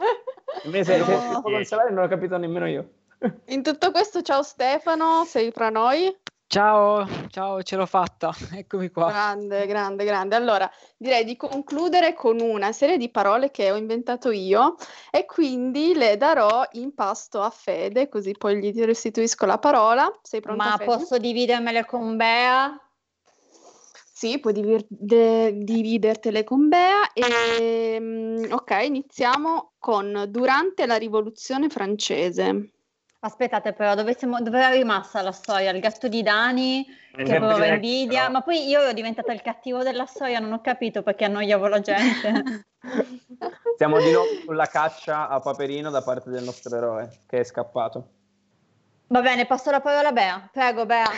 [0.65, 1.43] Nemmeno se, se, No.
[1.45, 2.89] se- se- non ho capito nemmeno io.
[3.47, 6.15] In tutto questo, ciao Stefano, sei fra noi?
[6.47, 9.09] Ciao, ciao, ce l'ho fatta, eccomi qua.
[9.09, 10.37] Grande, grande, grande.
[10.37, 14.77] Allora, direi di concludere con una serie di parole che ho inventato io
[15.11, 20.11] e quindi le darò in pasto a Fede, così poi gli restituisco la parola.
[20.23, 20.97] Sei pronta, Ma Fede?
[20.97, 22.81] posso dividermele con Bea?
[24.13, 27.13] Sì, puoi divir- de- dividertele con Bea.
[27.13, 32.71] E, mm, ok, iniziamo con durante la rivoluzione francese.
[33.21, 35.71] Aspettate però, dove, siamo, dove era rimasta la storia?
[35.71, 36.87] Il gatto di Dani
[37.25, 38.33] che Dani, invidia, però.
[38.33, 41.81] ma poi io ero diventata il cattivo della storia, non ho capito perché annoiavo la
[41.81, 42.67] gente.
[43.77, 48.11] Siamo di nuovo sulla caccia a Paperino da parte del nostro eroe che è scappato.
[49.09, 50.49] Va bene, passo la parola a Bea.
[50.53, 51.11] Prego, Bea.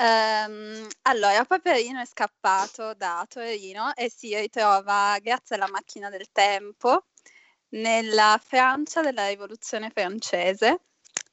[0.00, 7.04] Ehm, allora, Paperino è scappato da Torino e si ritrova, grazie alla macchina del tempo,
[7.70, 10.80] nella Francia della Rivoluzione francese.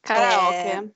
[0.01, 0.71] Karaoke.
[0.71, 0.95] Eh,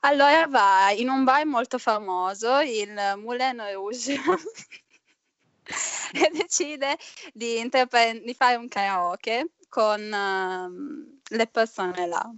[0.00, 4.14] allora va in un bar molto famoso, il Moulin Rouge,
[6.12, 6.96] e decide
[7.32, 12.32] di, interpre- di fare un karaoke con ehm, le persone là.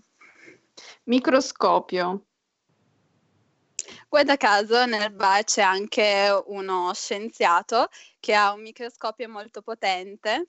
[1.05, 2.25] Microscopio.
[4.09, 7.89] Guarda caso nel bar c'è anche uno scienziato
[8.19, 10.49] che ha un microscopio molto potente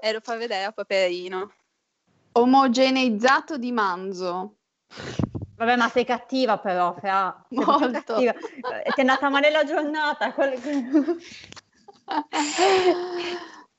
[0.00, 1.52] e lo fa vedere a Paperino.
[2.32, 4.56] Omogeneizzato di manzo.
[5.56, 7.44] Vabbè, ma sei cattiva però, Fra.
[7.48, 7.90] Sei Molto.
[7.90, 8.32] cattiva.
[8.32, 10.32] Eh, Ti è andata male la giornata.
[10.32, 10.60] quel-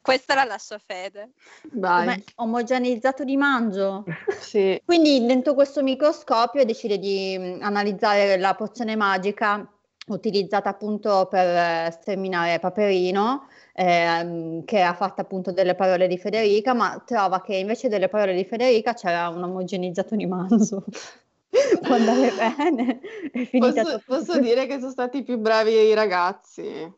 [0.02, 1.32] Questa la lascio a Fede.
[1.74, 2.24] Vai.
[2.36, 4.04] Omogeneizzato di mangio.
[4.40, 4.80] Sì.
[4.86, 9.68] Quindi dentro questo microscopio decide di mm, analizzare la pozione magica
[10.08, 11.48] utilizzata appunto per
[11.88, 17.56] eh, sterminare Paperino, ehm, che era fatta appunto delle parole di Federica, ma trova che
[17.56, 20.86] invece delle parole di Federica c'era un omogeneizzato di manzo.
[21.82, 23.00] Può andare bene.
[23.32, 26.94] È finita Posso, posso dire che sono stati più bravi i ragazzi.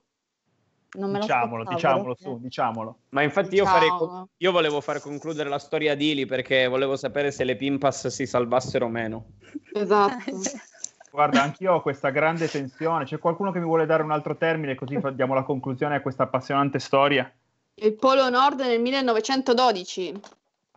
[0.90, 2.98] Non me Diciamolo, diciamolo perché- su, diciamolo.
[3.10, 3.90] Ma infatti io, farei
[4.38, 8.26] io volevo far concludere la storia di Ili perché volevo sapere se le Pimpas si
[8.26, 9.26] salvassero o meno.
[9.74, 10.32] Esatto.
[11.10, 13.06] Guarda, anch'io ho questa grande tensione.
[13.06, 16.24] C'è qualcuno che mi vuole dare un altro termine così diamo la conclusione a questa
[16.24, 17.32] appassionante storia?
[17.76, 20.22] Il Polo Nord nel 1912.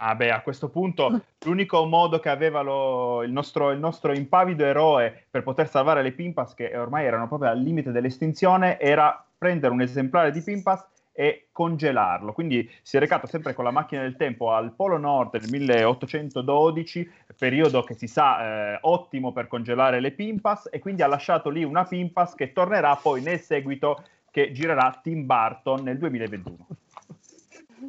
[0.03, 4.64] Ah beh, a questo punto l'unico modo che aveva lo- il, nostro, il nostro impavido
[4.64, 9.72] eroe per poter salvare le Pimpas, che ormai erano proprio al limite dell'estinzione, era prendere
[9.72, 12.33] un esemplare di Pimpas e congelarlo.
[12.33, 17.11] Quindi si è recato sempre con la macchina del tempo al Polo Nord nel 1812,
[17.37, 21.65] periodo che si sa eh, ottimo per congelare le Pimpas, e quindi ha lasciato lì
[21.65, 26.67] una Pimpas che tornerà poi nel seguito che girerà Tim Burton nel 2021.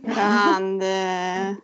[0.02, 1.64] Grande.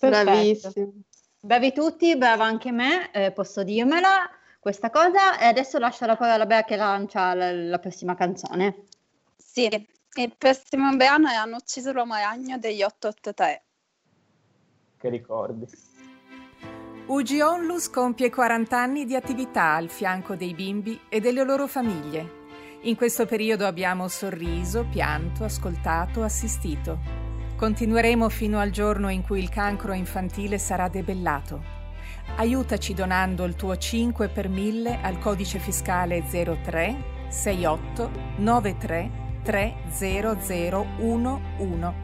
[0.00, 0.92] Bravissimo.
[1.40, 5.38] Bravi tutti, brava anche me, eh, posso dirmela questa cosa.
[5.38, 8.86] E adesso lascio la parola a Bea che lancia la, la prossima canzone.
[9.36, 9.68] Sì,
[10.22, 13.62] il prossimo brano è Hanno ucciso l'uomo ragno degli 883.
[14.98, 15.66] Che ricordi?
[17.06, 22.44] UG Onlus compie 40 anni di attività al fianco dei bimbi e delle loro famiglie.
[22.82, 26.98] In questo periodo abbiamo sorriso, pianto, ascoltato, assistito.
[27.56, 31.62] Continueremo fino al giorno in cui il cancro infantile sarà debellato.
[32.36, 41.94] Aiutaci donando il tuo 5 per 1000 al codice fiscale 03 68 93 30011.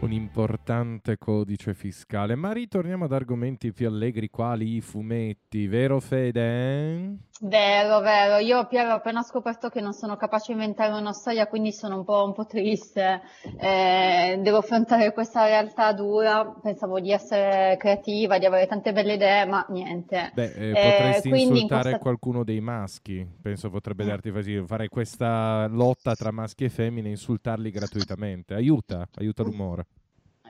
[0.00, 2.34] Un importante codice fiscale.
[2.34, 7.27] Ma ritorniamo ad argomenti più allegri quali i fumetti, vero Fede?
[7.40, 8.38] Vero, vero.
[8.38, 11.96] Io, Piero, ho appena scoperto che non sono capace di inventare una storia, quindi sono
[11.98, 13.20] un po', un po' triste.
[13.60, 16.44] Eh, devo affrontare questa realtà dura.
[16.60, 20.32] Pensavo di essere creativa, di avere tante belle idee, ma niente.
[20.34, 23.24] Beh, eh, Eh, potresti in insultare questa- qualcuno dei maschi.
[23.40, 24.66] Penso potrebbe darti fastidio.
[24.66, 28.54] Fare questa lotta tra maschi e femmine insultarli gratuitamente.
[28.54, 29.86] Aiuta, aiuta l'umore.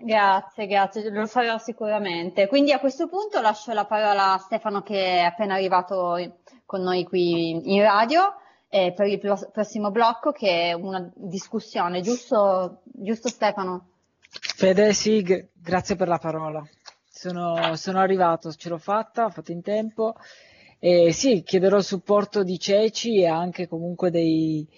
[0.01, 2.47] Grazie, grazie, lo farò sicuramente.
[2.47, 6.17] Quindi a questo punto lascio la parola a Stefano che è appena arrivato
[6.69, 8.35] con noi qui in radio
[8.69, 13.89] eh, per il pro- prossimo blocco che è una discussione, giusto, giusto Stefano?
[14.29, 16.63] Fede, sì, g- grazie per la parola.
[17.09, 20.15] Sono, sono arrivato, ce l'ho fatta, ho fatto in tempo.
[20.79, 24.69] E sì, chiederò il supporto di Ceci e anche comunque dei,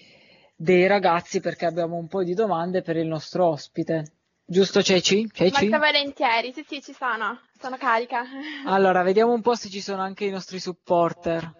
[0.54, 4.12] dei ragazzi perché abbiamo un po' di domande per il nostro ospite.
[4.44, 5.28] Giusto Ceci?
[5.32, 5.68] Ceci?
[5.68, 8.22] Molto volentieri, sì sì ci sono, sono carica.
[8.66, 11.59] Allora, vediamo un po' se ci sono anche i nostri supporter.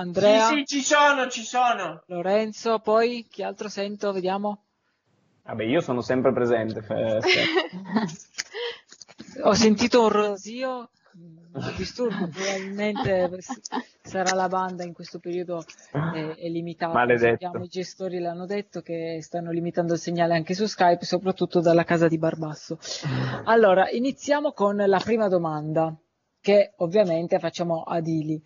[0.00, 2.02] Andrea, Sì, sì, ci sono, ci sono.
[2.06, 4.12] Lorenzo, poi chi altro sento?
[4.12, 4.64] Vediamo.
[5.42, 6.82] Vabbè, io sono sempre presente.
[6.82, 7.20] Ste-
[9.42, 13.38] Ho sentito un rosio, un disturbo, probabilmente
[14.02, 16.94] sarà la banda in questo periodo è, è limitata.
[16.94, 17.44] Maledetto.
[17.44, 21.84] Sappiamo, I gestori l'hanno detto che stanno limitando il segnale anche su Skype, soprattutto dalla
[21.84, 22.78] casa di Barbasso.
[23.44, 25.94] Allora, iniziamo con la prima domanda,
[26.40, 28.42] che ovviamente facciamo ad Ili.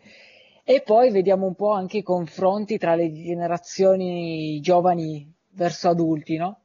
[0.67, 6.61] E poi vediamo un po' anche i confronti tra le generazioni giovani verso adulti, no?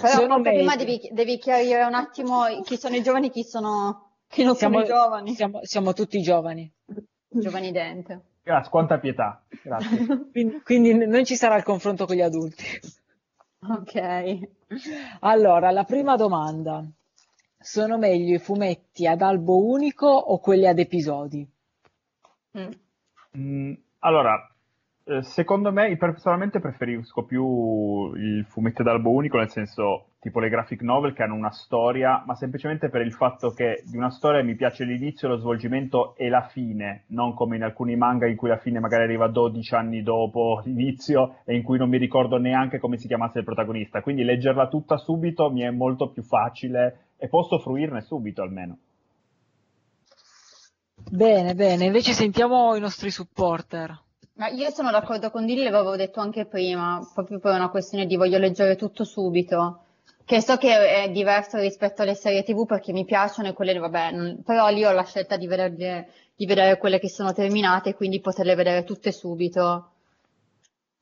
[0.00, 4.56] Però prima devi, devi chiarire un attimo chi sono i giovani, chi sono, chi non
[4.56, 5.34] Siamo, sono i giovani.
[5.34, 6.70] siamo- siamo tutti giovani.
[7.28, 8.20] Giovani dente.
[8.42, 9.42] Grazie, quanta pietà.
[9.62, 10.28] Grazie.
[10.32, 12.64] Quindi, quindi non ci sarà il confronto con gli adulti.
[13.68, 14.38] Ok.
[15.20, 16.82] Allora, la prima domanda.
[17.60, 21.46] Sono meglio i fumetti ad albo unico o quelli ad episodi?
[22.56, 22.70] Mm.
[23.38, 24.50] Mm, allora,
[25.04, 30.82] eh, secondo me, personalmente preferisco più il fumetto d'albo unico, nel senso tipo le graphic
[30.82, 34.56] novel che hanno una storia, ma semplicemente per il fatto che di una storia mi
[34.56, 38.58] piace l'inizio, lo svolgimento e la fine, non come in alcuni manga in cui la
[38.58, 42.98] fine magari arriva 12 anni dopo l'inizio e in cui non mi ricordo neanche come
[42.98, 44.02] si chiamasse il protagonista.
[44.02, 48.78] Quindi leggerla tutta subito mi è molto più facile e posso fruirne subito almeno.
[51.10, 54.02] Bene, bene, invece sentiamo i nostri supporter.
[54.34, 58.16] Ma io sono d'accordo con Dilly, l'avevo detto anche prima, proprio per una questione di
[58.16, 59.82] voglio leggere tutto subito.
[60.24, 64.10] che so che è diverso rispetto alle serie TV perché mi piacciono e quelle, vabbè,
[64.10, 68.20] non- però lì ho la scelta di vederle- di vedere quelle che sono terminate, quindi
[68.20, 69.92] poterle vedere tutte subito.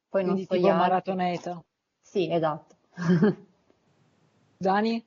[0.09, 1.61] Poi non Quindi so tipo maratoneta.
[2.01, 2.77] Sì, esatto.
[4.59, 5.05] Dani?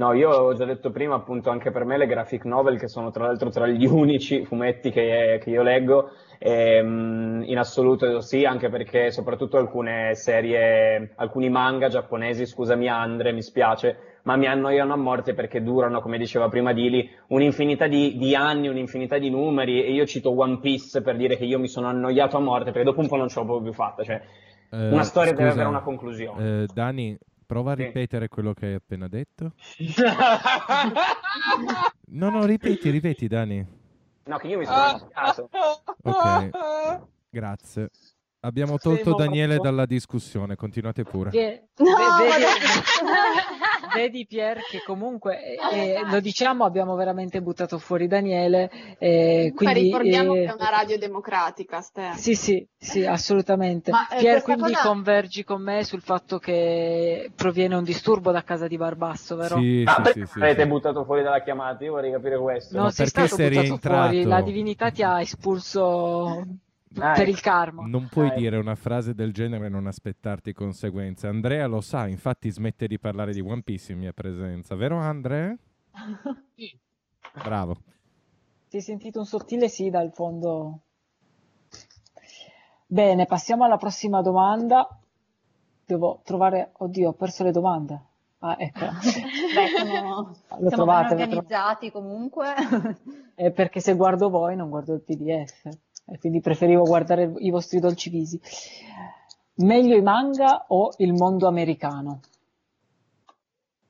[0.00, 3.10] No, io ho già detto prima, appunto, anche per me le graphic novel, che sono
[3.10, 8.70] tra l'altro tra gli unici fumetti che, che io leggo, ehm, in assoluto sì, anche
[8.70, 14.96] perché soprattutto alcune serie, alcuni manga giapponesi, scusami Andre, mi spiace, ma mi annoiano a
[14.96, 19.92] morte perché durano, come diceva prima Dili, un'infinità di, di anni, un'infinità di numeri, e
[19.92, 23.00] io cito One Piece per dire che io mi sono annoiato a morte, perché dopo
[23.00, 24.22] un po' non ce l'ho proprio più fatta, cioè
[24.72, 26.62] Eh, una storia deve scusa, avere una conclusione.
[26.62, 27.18] eh, Dani,
[27.50, 27.82] prova a Sì.
[27.82, 29.52] ripetere quello che hai appena detto.
[32.12, 33.64] No, no, ripeti, ripeti, Dani.
[34.24, 35.48] No, che io mi sono annoiato.
[36.02, 36.98] Ok,
[37.30, 37.90] grazie.
[38.42, 39.14] Abbiamo tolto.
[39.14, 41.30] Daniele dalla discussione, continuate pure.
[41.30, 42.44] Che- No, ve- vedi,
[43.04, 49.52] ma vedi Pier che comunque eh, eh, lo diciamo abbiamo veramente buttato fuori Daniele eh,
[49.54, 52.12] quindi ricordiamo eh, che è una radio democratica, Ste.
[52.16, 57.30] sì sì sì assolutamente Ma, eh, Pier quindi cosa- convergi con me sul fatto che
[57.34, 59.56] proviene un disturbo da casa di Barbasso vero?
[59.58, 60.68] Sì, Ah, sì, sì, sì, avete sì.
[60.68, 61.82] buttato fuori dalla chiamata?
[61.84, 62.74] Io vorrei capire questo.
[62.76, 64.02] non Ma sei stato sei buttato rientrato?
[64.02, 66.44] fuori la divinità ti ha espulso
[66.98, 68.34] Ah, per il karma Non puoi Eh.
[68.36, 71.28] dire una frase del genere e non aspettarti conseguenze.
[71.28, 75.56] Andrea lo sa, infatti smette di parlare di One Piece in mia presenza, vero Andrea?
[76.56, 76.76] Sì.
[77.44, 77.76] Bravo.
[78.68, 80.80] Si è sentito un sottile sì dal fondo.
[82.86, 84.88] Bene, passiamo alla prossima domanda.
[85.84, 86.72] Devo trovare...
[86.78, 88.04] Oddio, ho perso le domande.
[88.40, 88.80] Ah, ecco.
[89.54, 90.36] Beh, siamo,
[90.70, 91.14] trovate.
[91.14, 92.46] organizzati comunque.
[93.34, 95.68] È perché se guardo voi non guardo il PDF.
[96.10, 98.40] E quindi preferivo guardare i vostri dolci visi.
[99.56, 102.20] Meglio i manga o il mondo americano?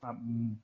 [0.00, 0.56] Ma, mh,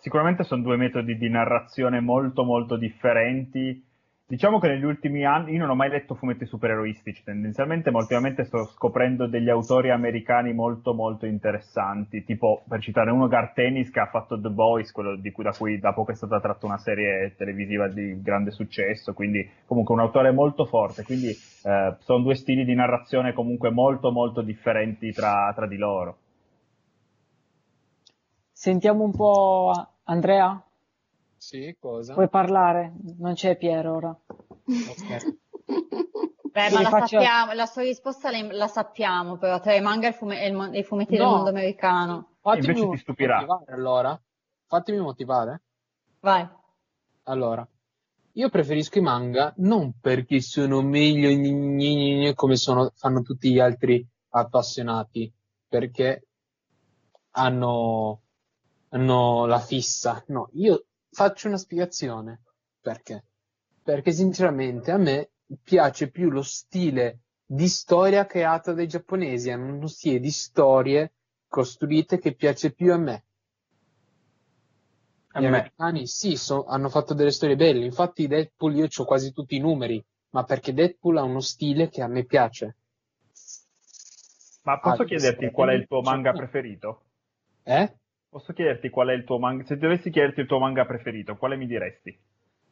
[0.00, 3.84] Sicuramente sono due metodi di narrazione molto molto differenti.
[4.30, 8.44] Diciamo che negli ultimi anni io non ho mai letto fumetti supereroistici tendenzialmente, ma ultimamente
[8.44, 13.98] sto scoprendo degli autori americani molto molto interessanti, tipo per citare uno Garth Ennis che
[13.98, 17.34] ha fatto The Boys, quello cui, da cui da poco è stata tratta una serie
[17.36, 22.64] televisiva di grande successo, quindi comunque un autore molto forte, quindi eh, sono due stili
[22.64, 26.18] di narrazione comunque molto molto differenti tra, tra di loro.
[28.52, 29.72] Sentiamo un po'
[30.04, 30.69] Andrea?
[31.40, 32.12] Sì, cosa?
[32.12, 32.92] Puoi parlare?
[33.16, 34.10] Non c'è Piero ora.
[34.10, 35.38] Ok.
[36.52, 39.80] Beh, Sì, ma la faccio- sappiamo, la sua risposta la, la sappiamo, però tra i
[39.80, 41.30] manga e, fume- e il e i fumetti del No.
[41.36, 42.36] mondo americano.
[42.42, 43.36] Fatemi Invece ti stupirà.
[43.36, 44.20] motivare allora.
[44.66, 45.62] Fatemi motivare.
[46.20, 46.46] Vai.
[47.24, 47.66] Allora,
[48.32, 53.22] io preferisco i manga non perché sono meglio gni- gni- gni- gni come sono, fanno
[53.22, 55.32] tutti gli altri appassionati,
[55.68, 56.26] perché
[57.30, 58.20] hanno,
[58.90, 60.22] hanno la fissa.
[60.28, 62.42] No, io faccio una spiegazione.
[62.80, 63.24] Perché?
[63.82, 65.30] Perché sinceramente a me
[65.62, 71.12] piace più lo stile di storia creata dai giapponesi, hanno uno stile di storie
[71.48, 73.24] costruite che piace più a me.
[75.32, 75.72] A Gli me.
[75.74, 79.58] americani sì, so- hanno fatto delle storie belle, infatti Deadpool io ho quasi tutti i
[79.58, 80.00] numeri,
[80.34, 82.76] ma perché Deadpool ha uno stile che a me piace.
[84.62, 87.02] Ma posso Ah, chiederti qual è il tuo manga preferito?
[87.66, 87.88] Eh?
[88.30, 89.62] Posso chiederti qual è il tuo manga?
[89.66, 92.18] Se dovessi chiederti il tuo manga preferito, quale mi diresti?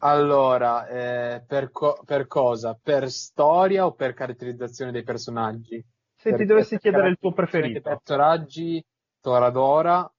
[0.01, 2.79] Allora, eh, per, co- per cosa?
[2.81, 5.85] Per storia o per caratterizzazione dei personaggi?
[6.17, 7.81] Se ti Per- dovessi per chiedere il tuo preferito.
[7.91, 8.85] personaggi,
[9.21, 10.11] Toradora,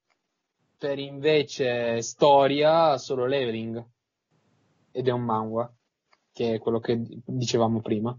[0.78, 3.86] per invece storia, solo Leveling.
[4.92, 5.72] Ed è un manga,
[6.34, 8.18] che è quello che dicevamo prima.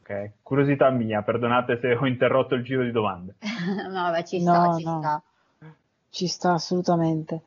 [0.00, 3.36] Ok, curiosità mia, perdonate se ho interrotto il giro di domande.
[3.88, 4.98] no, vabbè, ci sta, No, ci no.
[4.98, 5.22] sta.
[6.10, 7.42] Ci sta assolutamente.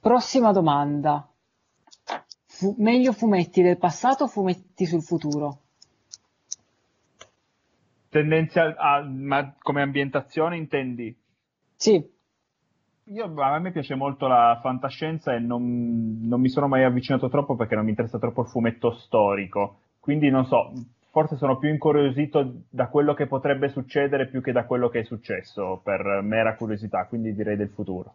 [0.00, 1.28] Prossima domanda.
[2.46, 5.60] Fu- meglio fumetti del passato o fumetti sul futuro?
[8.10, 11.16] Tendenzial- ah, ma come ambientazione intendi?
[11.76, 12.04] Sì,
[13.12, 17.56] Io, a me piace molto la fantascienza e non, non mi sono mai avvicinato troppo
[17.56, 19.80] perché non mi interessa troppo il fumetto storico.
[19.98, 20.72] Quindi non so,
[21.10, 25.04] forse sono più incuriosito da quello che potrebbe succedere più che da quello che è
[25.04, 28.14] successo, per mera curiosità, quindi direi del futuro.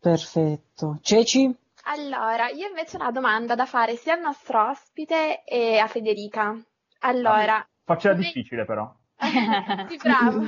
[0.00, 0.98] perfetto.
[1.02, 1.54] Ceci?
[1.84, 6.54] Allora, io invece ho una domanda da fare sia al nostro ospite e a Federica.
[7.00, 8.92] Allora, Faccela Come- difficile però.
[9.88, 10.42] sì, bravo.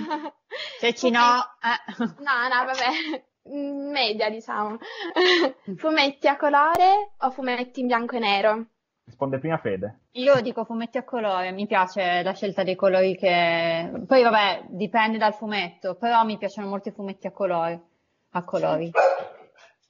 [0.78, 1.20] Se ci no,
[1.62, 2.05] eh.
[2.18, 3.24] No, no, vabbè,
[3.90, 4.76] media diciamo.
[5.76, 8.66] Fumetti a colore o fumetti in bianco e nero?
[9.11, 9.99] Risponde prima Fede.
[10.13, 13.91] Io dico fumetti a colore, mi piace la scelta dei colori che...
[14.07, 17.79] Poi vabbè, dipende dal fumetto, però mi piacciono molto i fumetti a colori.
[18.31, 18.89] A colori.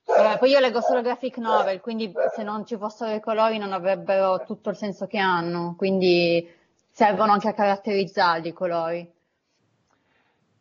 [0.07, 3.73] Vabbè, poi io leggo solo graphic novel, quindi se non ci fossero i colori non
[3.73, 6.49] avrebbero tutto il senso che hanno, quindi
[6.91, 9.13] servono anche a caratterizzarli i colori.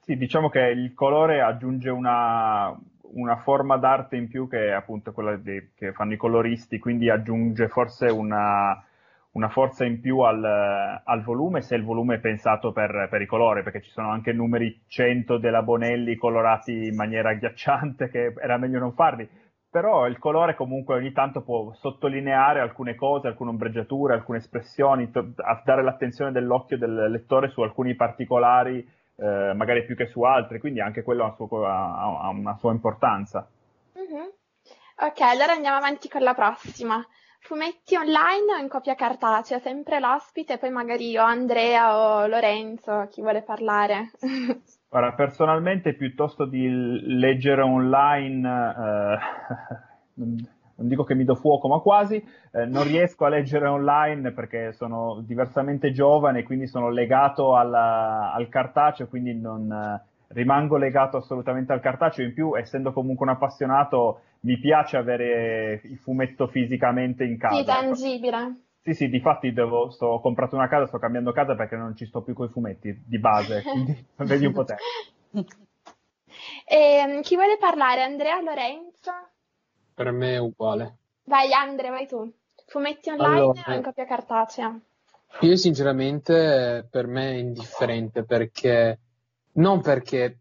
[0.01, 2.78] Sì, diciamo che il colore aggiunge una,
[3.14, 7.10] una forma d'arte in più che è appunto quella dei, che fanno i coloristi, quindi
[7.10, 8.84] aggiunge forse una,
[9.32, 10.43] una forza in più al,
[11.03, 14.34] al, volume se il volume è pensato per, per, i colori, perché ci sono anche
[14.34, 19.28] numeri 100 della Bonelli colorati in maniera agghiacciante che era meglio non farli.
[19.72, 25.34] Però il colore comunque ogni tanto può sottolineare alcune cose, alcune ombreggiature, alcune espressioni, to-
[25.64, 28.84] dare l'attenzione dell'occhio del lettore su alcuni particolari
[29.20, 32.72] eh, magari più che su altri, quindi anche quello ha, suo, ha, ha una sua
[32.72, 33.47] importanza.
[33.97, 34.28] Mm-hmm.
[35.01, 37.05] Ok, allora andiamo avanti con la prossima.
[37.41, 39.59] Fumetti online o in copia cartacea?
[39.59, 44.11] Sempre l'ospite, poi magari io, Andrea o Lorenzo, chi vuole parlare.
[44.89, 46.67] Guarda, personalmente piuttosto di
[47.17, 48.74] leggere online,
[50.15, 50.47] eh,
[50.80, 52.15] non dico che mi do fuoco, ma quasi,
[52.51, 58.47] eh, non riesco a leggere online perché sono diversamente giovane, quindi sono legato alla, al
[58.47, 62.25] cartaceo, quindi non eh, rimango legato assolutamente al cartaceo.
[62.25, 67.57] In più, essendo comunque un appassionato, mi piace avere il fumetto fisicamente in casa.
[67.57, 68.61] Sì, tangibile.
[68.82, 72.05] Sì, sì, difatti devo, sto, ho comprato una casa, sto cambiando casa perché non ci
[72.05, 74.77] sto più con i fumetti di base, quindi vedi un po' te.
[76.65, 78.03] E, ehm, chi vuole parlare?
[78.03, 79.11] Andrea, Lorenzo?
[79.99, 80.97] Per me è uguale.
[81.25, 82.33] Vai Andre, vai tu.
[82.67, 84.79] Fumetti online allora, o in copia cartacea?
[85.41, 88.97] Io sinceramente per me è indifferente perché
[89.55, 90.39] non perché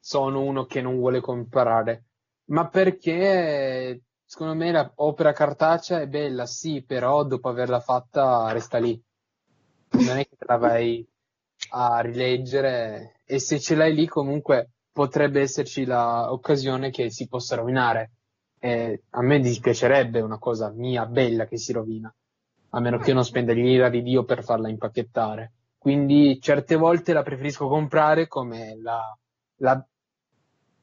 [0.00, 2.06] sono uno che non vuole comprare,
[2.46, 9.00] ma perché secondo me l'opera cartacea è bella, sì, però dopo averla fatta resta lì.
[9.90, 11.08] Non è che te la vai
[11.70, 18.10] a rileggere e se ce l'hai lì comunque potrebbe esserci l'occasione che si possa rovinare
[18.64, 22.14] eh, a me dispiacerebbe una cosa mia bella che si rovina,
[22.70, 25.52] a meno che io non spenda l'ira di Dio per farla impacchettare.
[25.76, 29.18] Quindi certe volte la preferisco comprare come la,
[29.56, 29.84] la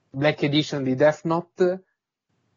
[0.09, 1.83] Black Edition di Death Note,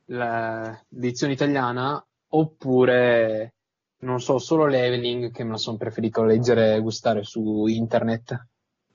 [0.07, 3.55] l'edizione italiana, oppure
[3.99, 8.47] non so, solo Leveling che me la sono preferito leggere e gustare su internet.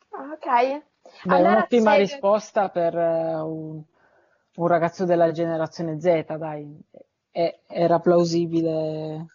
[0.09, 0.83] Ok.
[1.23, 3.83] Beh, allora, un'ottima risposta per uh, un
[4.57, 6.79] un ragazzo della generazione Z, dai,
[7.31, 9.27] e, era plausibile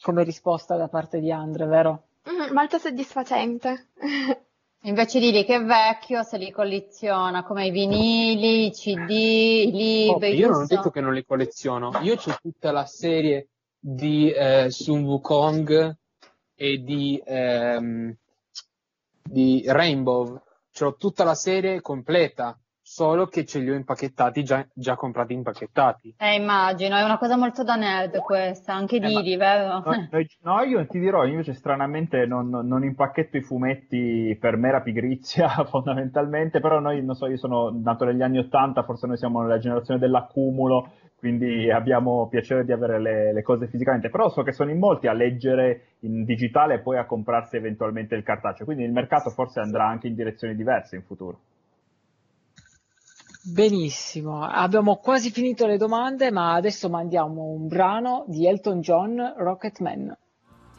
[0.00, 2.02] come risposta da parte di Andre, vero?
[2.30, 3.88] Mm, molto soddisfacente.
[4.84, 9.70] Invece di lì che è vecchio, se li colleziona come i vinili, i CD, i
[9.70, 10.30] libri.
[10.30, 13.48] Oh, io non ho detto che non li colleziono, io ho tutta la serie
[13.78, 15.96] di eh, Sun Wukong
[16.54, 18.16] e di, ehm,
[19.22, 20.42] di Rainbow,
[20.80, 22.58] ho tutta la serie completa
[22.92, 26.16] solo che ce li ho impacchettati già, già comprati impacchettati.
[26.18, 29.78] Eh, immagino, è una cosa molto da nerd questa, anche eh, Didi, vero?
[29.78, 29.84] No,
[30.42, 36.58] no, io ti dirò, invece stranamente non, non, impacchetto i fumetti per mera pigrizia fondamentalmente,
[36.58, 40.00] però noi, non so, io sono nato negli anni Ottanta, forse noi siamo nella generazione
[40.00, 44.78] dell'accumulo, quindi abbiamo piacere di avere le, le, cose fisicamente, però so che sono in
[44.78, 49.30] molti a leggere in digitale e poi a comprarsi eventualmente il cartaceo, quindi il mercato
[49.30, 51.38] forse andrà anche in direzioni diverse in futuro.
[53.42, 60.14] Benissimo, abbiamo quasi finito le domande, ma adesso mandiamo un brano di Elton John, Rocketman.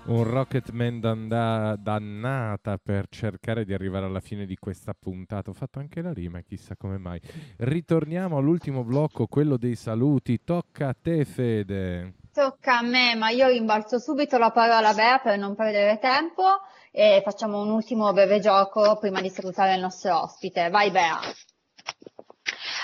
[0.04, 5.50] Un Rocketman danda- dannata per cercare di arrivare alla fine di questa puntata.
[5.50, 7.20] Ho fatto anche la rima, chissà come mai.
[7.58, 10.44] Ritorniamo all'ultimo blocco, quello dei saluti.
[10.44, 12.14] Tocca a te, Fede.
[12.34, 16.44] Tocca a me, ma io rimbalzo subito la parola a Bea per non perdere tempo
[16.92, 20.70] e facciamo un ultimo breve gioco prima di salutare il nostro ospite.
[20.70, 21.20] Vai Bea.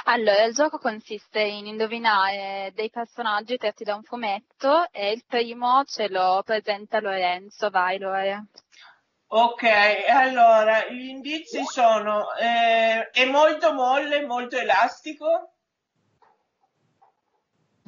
[0.10, 5.84] Allora, il gioco consiste in indovinare dei personaggi tratti da un fumetto e il primo
[5.84, 7.70] ce lo presenta Lorenzo.
[7.70, 8.46] Vai, Lore.
[9.28, 9.64] Ok,
[10.08, 15.56] allora, gli indizi sono, eh, è molto molle, molto elastico,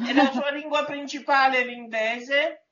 [0.05, 2.65] e la sua lingua principale è l'inglese,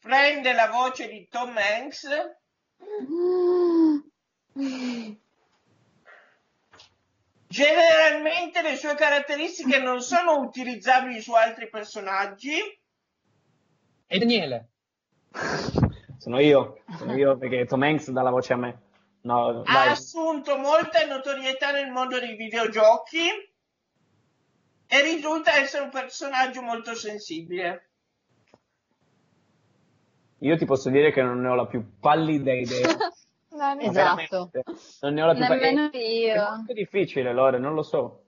[0.00, 2.08] prende la voce di Tom Hanks,
[7.48, 12.54] Generalmente le sue caratteristiche non sono utilizzabili su altri personaggi.
[14.06, 14.68] E Daniele?
[16.18, 18.82] Sono io, sono io perché Tom Hanks dà la voce a me.
[19.22, 23.28] No, ha assunto molta notorietà nel mondo dei videogiochi
[24.86, 27.88] e risulta essere un personaggio molto sensibile.
[30.38, 32.94] Io ti posso dire che non ne ho la più pallida idea.
[33.56, 34.50] No, ne- Esatto.
[35.02, 36.44] Non ne ho la più Nemmeno È io.
[36.56, 38.24] molto difficile, Lore, non lo so.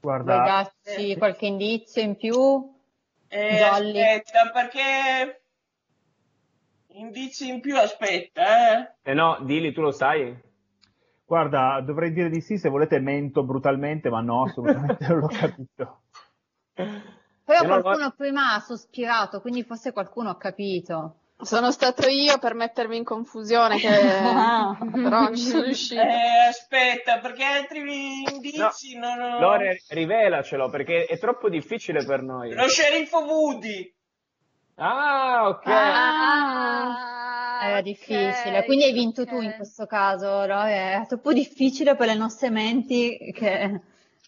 [0.00, 2.34] Guarda, Vuoi darci qualche indizio in più?
[3.28, 4.00] Eh, Jolly.
[4.02, 5.42] aspetta, perché
[6.88, 8.94] indizi in più, aspetta, eh.
[9.04, 10.50] Eh no, Dili, tu lo sai?
[11.24, 16.02] guarda, dovrei dire di sì se volete mento brutalmente, ma no, assolutamente non l'ho capito.
[16.74, 21.20] Però Se no, qualcuno prima ha sospirato, quindi forse qualcuno ha capito.
[21.42, 23.88] Sono stato io per mettermi in confusione, che...
[24.92, 26.02] però non ci sono riuscita.
[26.02, 29.40] Eh, aspetta, perché altri indizi non ho...
[29.40, 32.54] Lore, rivelacelo, perché è troppo difficile per noi.
[32.54, 33.94] Lo sceriffo Woody.
[34.76, 35.66] Ah, ok.
[35.66, 36.98] Ah,
[37.62, 41.02] Era ok, difficile, quindi hai vinto tu in questo caso, Lore.
[41.02, 43.80] È troppo difficile per le nostre menti che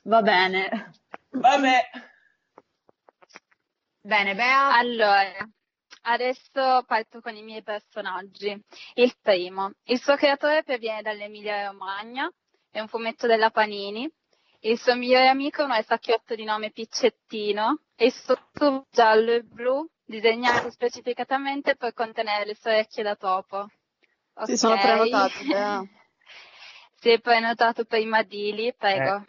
[0.02, 0.90] va bene.
[1.30, 1.80] Vabbè,
[4.06, 4.76] Bene, Bea.
[4.76, 5.48] Allora,
[6.04, 8.58] adesso parto con i miei personaggi.
[8.94, 12.30] Il primo, il suo creatore proviene dall'Emilia Romagna,
[12.70, 14.10] è un fumetto della Panini.
[14.60, 19.42] Il suo migliore amico è un esacchiotto di nome Piccettino e il suo giallo e
[19.42, 23.68] blu disegnato specificatamente per contenere le sue orecchie da topo.
[24.42, 24.82] Si sono Ok.
[24.82, 25.82] prenotati, Bea.
[27.00, 29.24] Si è prenotato prima Dili, prego.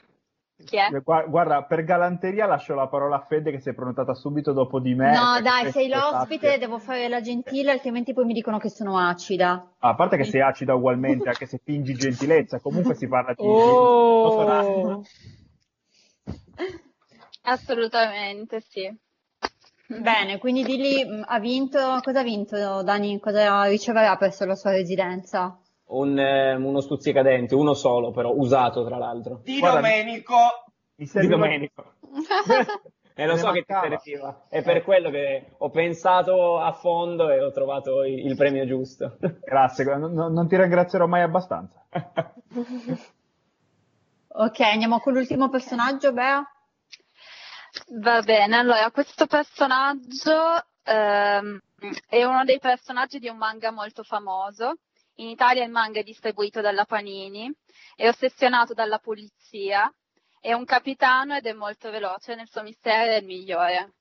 [0.63, 0.87] Chi è?
[0.93, 4.53] Eh, gua- Guarda, per galanteria lascio la parola a Fede che si è prenotata subito
[4.53, 5.11] dopo di me.
[5.11, 8.97] No, dai, sei l'ospite, sappia- devo fare la gentile, altrimenti poi mi dicono che sono
[8.97, 9.71] acida.
[9.79, 13.43] Ah, a parte che sei acida ugualmente, anche se fingi gentilezza, comunque si parla di...
[13.43, 15.03] Oh!
[17.43, 18.91] Assolutamente sì.
[19.87, 23.19] Bene, quindi di lì mh, ha vinto, cosa ha vinto Dani?
[23.19, 25.59] Cosa riceverà presso la sua residenza?
[25.87, 29.41] Un, eh, uno stuzzicadenti, uno solo però, usato tra l'altro.
[29.43, 30.35] di Guarda, Domenico.
[30.95, 31.93] Mi Di serviva- Domenico.
[33.17, 33.97] E lo Me so ne che ti mancava.
[33.97, 34.45] serviva.
[34.49, 39.17] È per quello che ho pensato a fondo e ho trovato il, il premio giusto.
[39.41, 41.81] Grazie, non, non- non ti ringrazierò mai abbastanza.
[44.37, 46.43] Ok, andiamo con l'ultimo personaggio, Bea.
[48.01, 51.57] Va bene, allora questo personaggio ehm,
[52.09, 54.73] è uno dei personaggi di un manga molto famoso.
[55.15, 57.49] In Italia il manga è distribuito dalla Panini,
[57.95, 59.89] è ossessionato dalla polizia,
[60.41, 63.93] è un capitano ed è molto veloce, nel suo mistero è il migliore.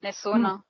[0.00, 0.64] Nessuno?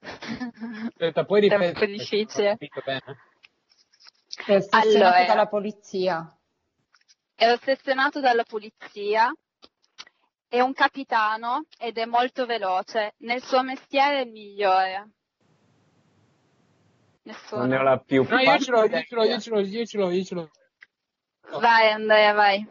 [0.88, 2.56] Aspetta, puoi È un po' difficile.
[2.58, 5.24] È ossessionato Allora.
[5.26, 6.38] dalla polizia.
[7.34, 9.32] È ossessionato dalla polizia,
[10.46, 15.10] è un capitano ed è molto veloce, nel suo mestiere è il migliore.
[17.24, 17.60] Nessuno?
[17.62, 19.60] Non ne ho la più No, io ce l'ho, io ce l'ho, io ce l'ho,
[19.60, 20.50] io ce l'ho, io ce l'ho.
[21.58, 22.66] Vai Andrea, vai.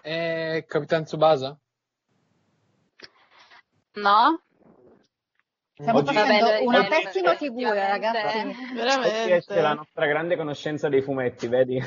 [0.00, 1.58] È Capitan Tsubasa?
[3.94, 4.40] No?
[5.76, 8.36] Stiamo Oggi- facendo Vabbè, una eh, pessima eh, figura, ragazzi.
[8.78, 11.80] Oggi esce la nostra grande conoscenza dei fumetti, vedi?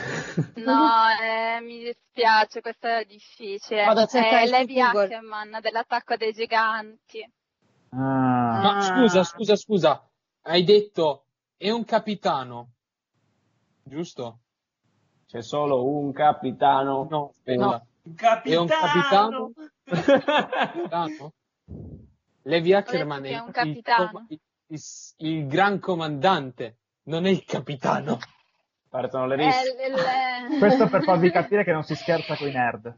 [0.55, 3.85] No, eh, mi dispiace, questo è difficile.
[3.85, 4.81] Vado a cercare È Levi.
[4.81, 7.21] Ackerman dell'attacco dei giganti.
[7.91, 10.09] Ah, Ma scusa, scusa, scusa.
[10.41, 11.26] Hai detto
[11.58, 12.70] è un capitano.
[13.84, 14.39] Giusto?
[15.28, 17.08] C'è solo un capitano.
[17.10, 17.34] No.
[17.43, 17.86] No.
[18.43, 19.51] È un capitano?
[19.84, 21.34] Capitano?
[22.43, 24.26] Levi Ackerman è è un il, capitano.
[24.30, 24.80] il- il-
[25.18, 28.18] il gran comandante, non è il capitano.
[28.89, 29.76] Partono le risse.
[29.86, 32.95] il- il- questo per farvi capire che non si scherza con i nerd.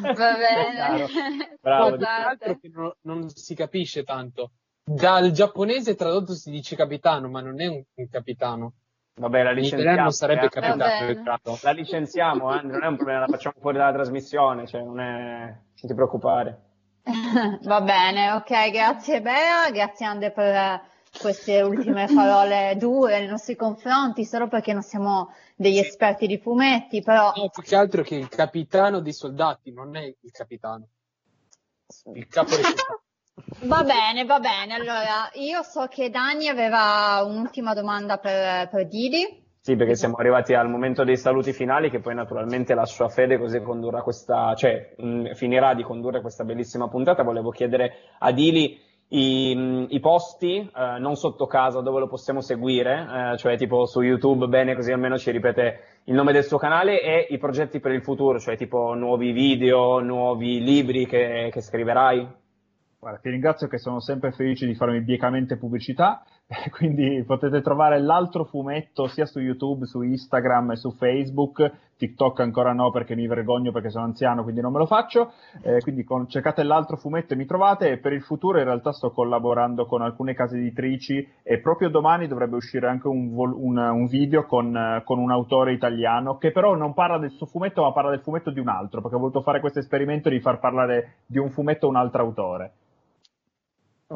[0.00, 1.58] Va bene.
[1.60, 1.96] Bravo.
[1.96, 4.52] Che non, non si capisce tanto.
[4.84, 8.72] Dal giapponese tradotto si dice capitano, ma non è un, un capitano.
[9.14, 10.00] Vabbè, la licenziamo.
[10.00, 10.60] non sarebbe eh.
[10.60, 11.06] bene.
[11.06, 11.58] Riccardo.
[11.62, 15.44] La licenziamo, eh, non è un problema, la facciamo fuori dalla trasmissione, cioè non, è...
[15.44, 16.60] non ti preoccupare.
[17.62, 20.82] Va bene, ok, grazie Bea, grazie Ande per eh,
[21.20, 27.02] queste ultime parole dure nei nostri confronti, solo perché non siamo degli esperti di fumetti,
[27.02, 30.88] però No, più che altro che il capitano dei soldati, non è il capitano.
[32.14, 33.10] Il capo dei soldati.
[33.62, 34.74] Va bene, va bene.
[34.74, 39.40] Allora, io so che Dani aveva un'ultima domanda per, per Didi.
[39.60, 43.38] Sì, perché siamo arrivati al momento dei saluti finali che poi naturalmente lascio a Fede
[43.38, 47.22] così condurrà questa, cioè mh, finirà di condurre questa bellissima puntata.
[47.22, 48.76] Volevo chiedere a Dili
[49.10, 53.86] i, mh, i posti, eh, non sotto casa, dove lo possiamo seguire, eh, cioè tipo
[53.86, 57.78] su YouTube, bene, così almeno ci ripete il nome del suo canale e i progetti
[57.78, 62.40] per il futuro, cioè tipo nuovi video, nuovi libri che, che scriverai.
[63.02, 66.22] Guarda, ti ringrazio che sono sempre felice di farmi biecamente pubblicità.
[66.70, 72.72] quindi potete trovare l'altro fumetto sia su YouTube, su Instagram e su Facebook, TikTok ancora
[72.72, 76.28] no perché mi vergogno perché sono anziano quindi non me lo faccio, eh, quindi con,
[76.28, 80.02] cercate l'altro fumetto e mi trovate e per il futuro in realtà sto collaborando con
[80.02, 85.02] alcune case editrici e proprio domani dovrebbe uscire anche un, vol- un, un video con,
[85.04, 88.50] con, un autore italiano che però non parla del suo fumetto ma parla del fumetto
[88.50, 91.86] di un altro perché ho voluto fare questo esperimento di far parlare di un fumetto
[91.86, 92.72] a un altro autore.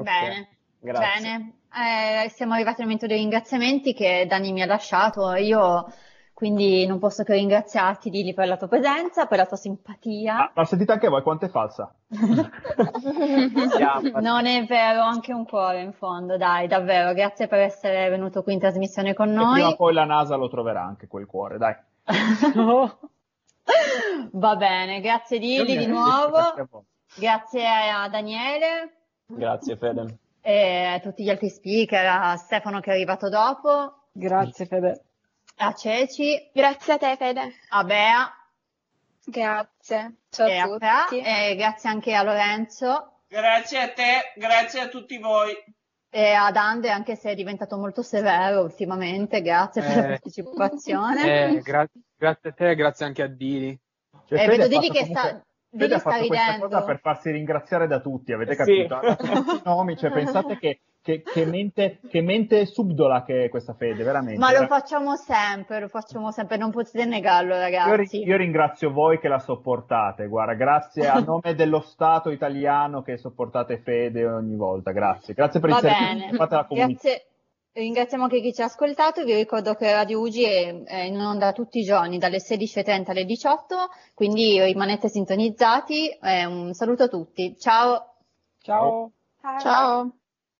[0.00, 0.28] Okay.
[0.28, 0.48] Bene.
[0.80, 1.20] Grazie.
[1.20, 1.52] Bene,
[2.24, 5.34] eh, siamo arrivati al momento dei ringraziamenti che Dani mi ha lascito.
[5.34, 5.86] Io
[6.36, 10.36] quindi non posso che ringraziarti Lili per la tua presenza, per la tua simpatia.
[10.36, 11.94] Ah, ma sentite anche voi quanto è falsa.
[14.20, 17.14] non è vero, anche un cuore in fondo, dai, davvero.
[17.14, 19.52] Grazie per essere venuto qui in trasmissione con noi.
[19.52, 21.74] E prima o poi la NASA lo troverà anche quel cuore, dai.
[24.32, 26.38] Va bene, grazie Lili di nuovo.
[27.16, 28.95] Grazie a Daniele.
[29.26, 34.10] Grazie Fede e a tutti gli altri speaker, a Stefano che è arrivato dopo.
[34.12, 35.02] Grazie Fede.
[35.56, 36.50] A Ceci.
[36.52, 37.52] Grazie a te Fede.
[37.70, 38.32] A Bea.
[39.24, 40.18] Grazie.
[40.30, 41.20] Ciao e a tutti.
[41.20, 43.22] A e grazie anche a Lorenzo.
[43.26, 45.52] Grazie a te, grazie a tutti voi.
[46.10, 50.08] E ad Ande, anche se è diventato molto severo ultimamente, grazie eh, per la eh.
[50.10, 51.22] partecipazione.
[51.24, 53.76] Eh, gra- grazie a te, grazie anche a Dini.
[54.26, 55.44] Cioè, e vedo Dini che sta
[55.76, 58.98] Vedi ha fatto questa cosa per farsi ringraziare da tutti, avete capito?
[59.18, 59.60] Sì.
[59.64, 64.38] nomi, cioè, pensate che, che, che, mente, che, mente, subdola che è questa fede, veramente.
[64.38, 68.18] Ma lo facciamo sempre, lo facciamo sempre, non potete negarlo ragazzi.
[68.18, 73.16] Io, io ringrazio voi che la sopportate, guarda, grazie a nome dello Stato italiano che
[73.16, 75.34] sopportate fede ogni volta, grazie.
[75.34, 77.00] Grazie per Va il servizio, fate la comunità.
[77.02, 77.26] Grazie.
[77.76, 81.80] Ringraziamo anche chi ci ha ascoltato, vi ricordo che Radio Ugi è in onda tutti
[81.80, 83.76] i giorni dalle 16.30 alle 18,
[84.14, 86.16] quindi rimanete sintonizzati.
[86.22, 87.54] un saluto a tutti.
[87.58, 88.14] Ciao.
[88.62, 89.12] Ciao.
[89.42, 89.58] Ciao.
[89.58, 90.16] Ciao.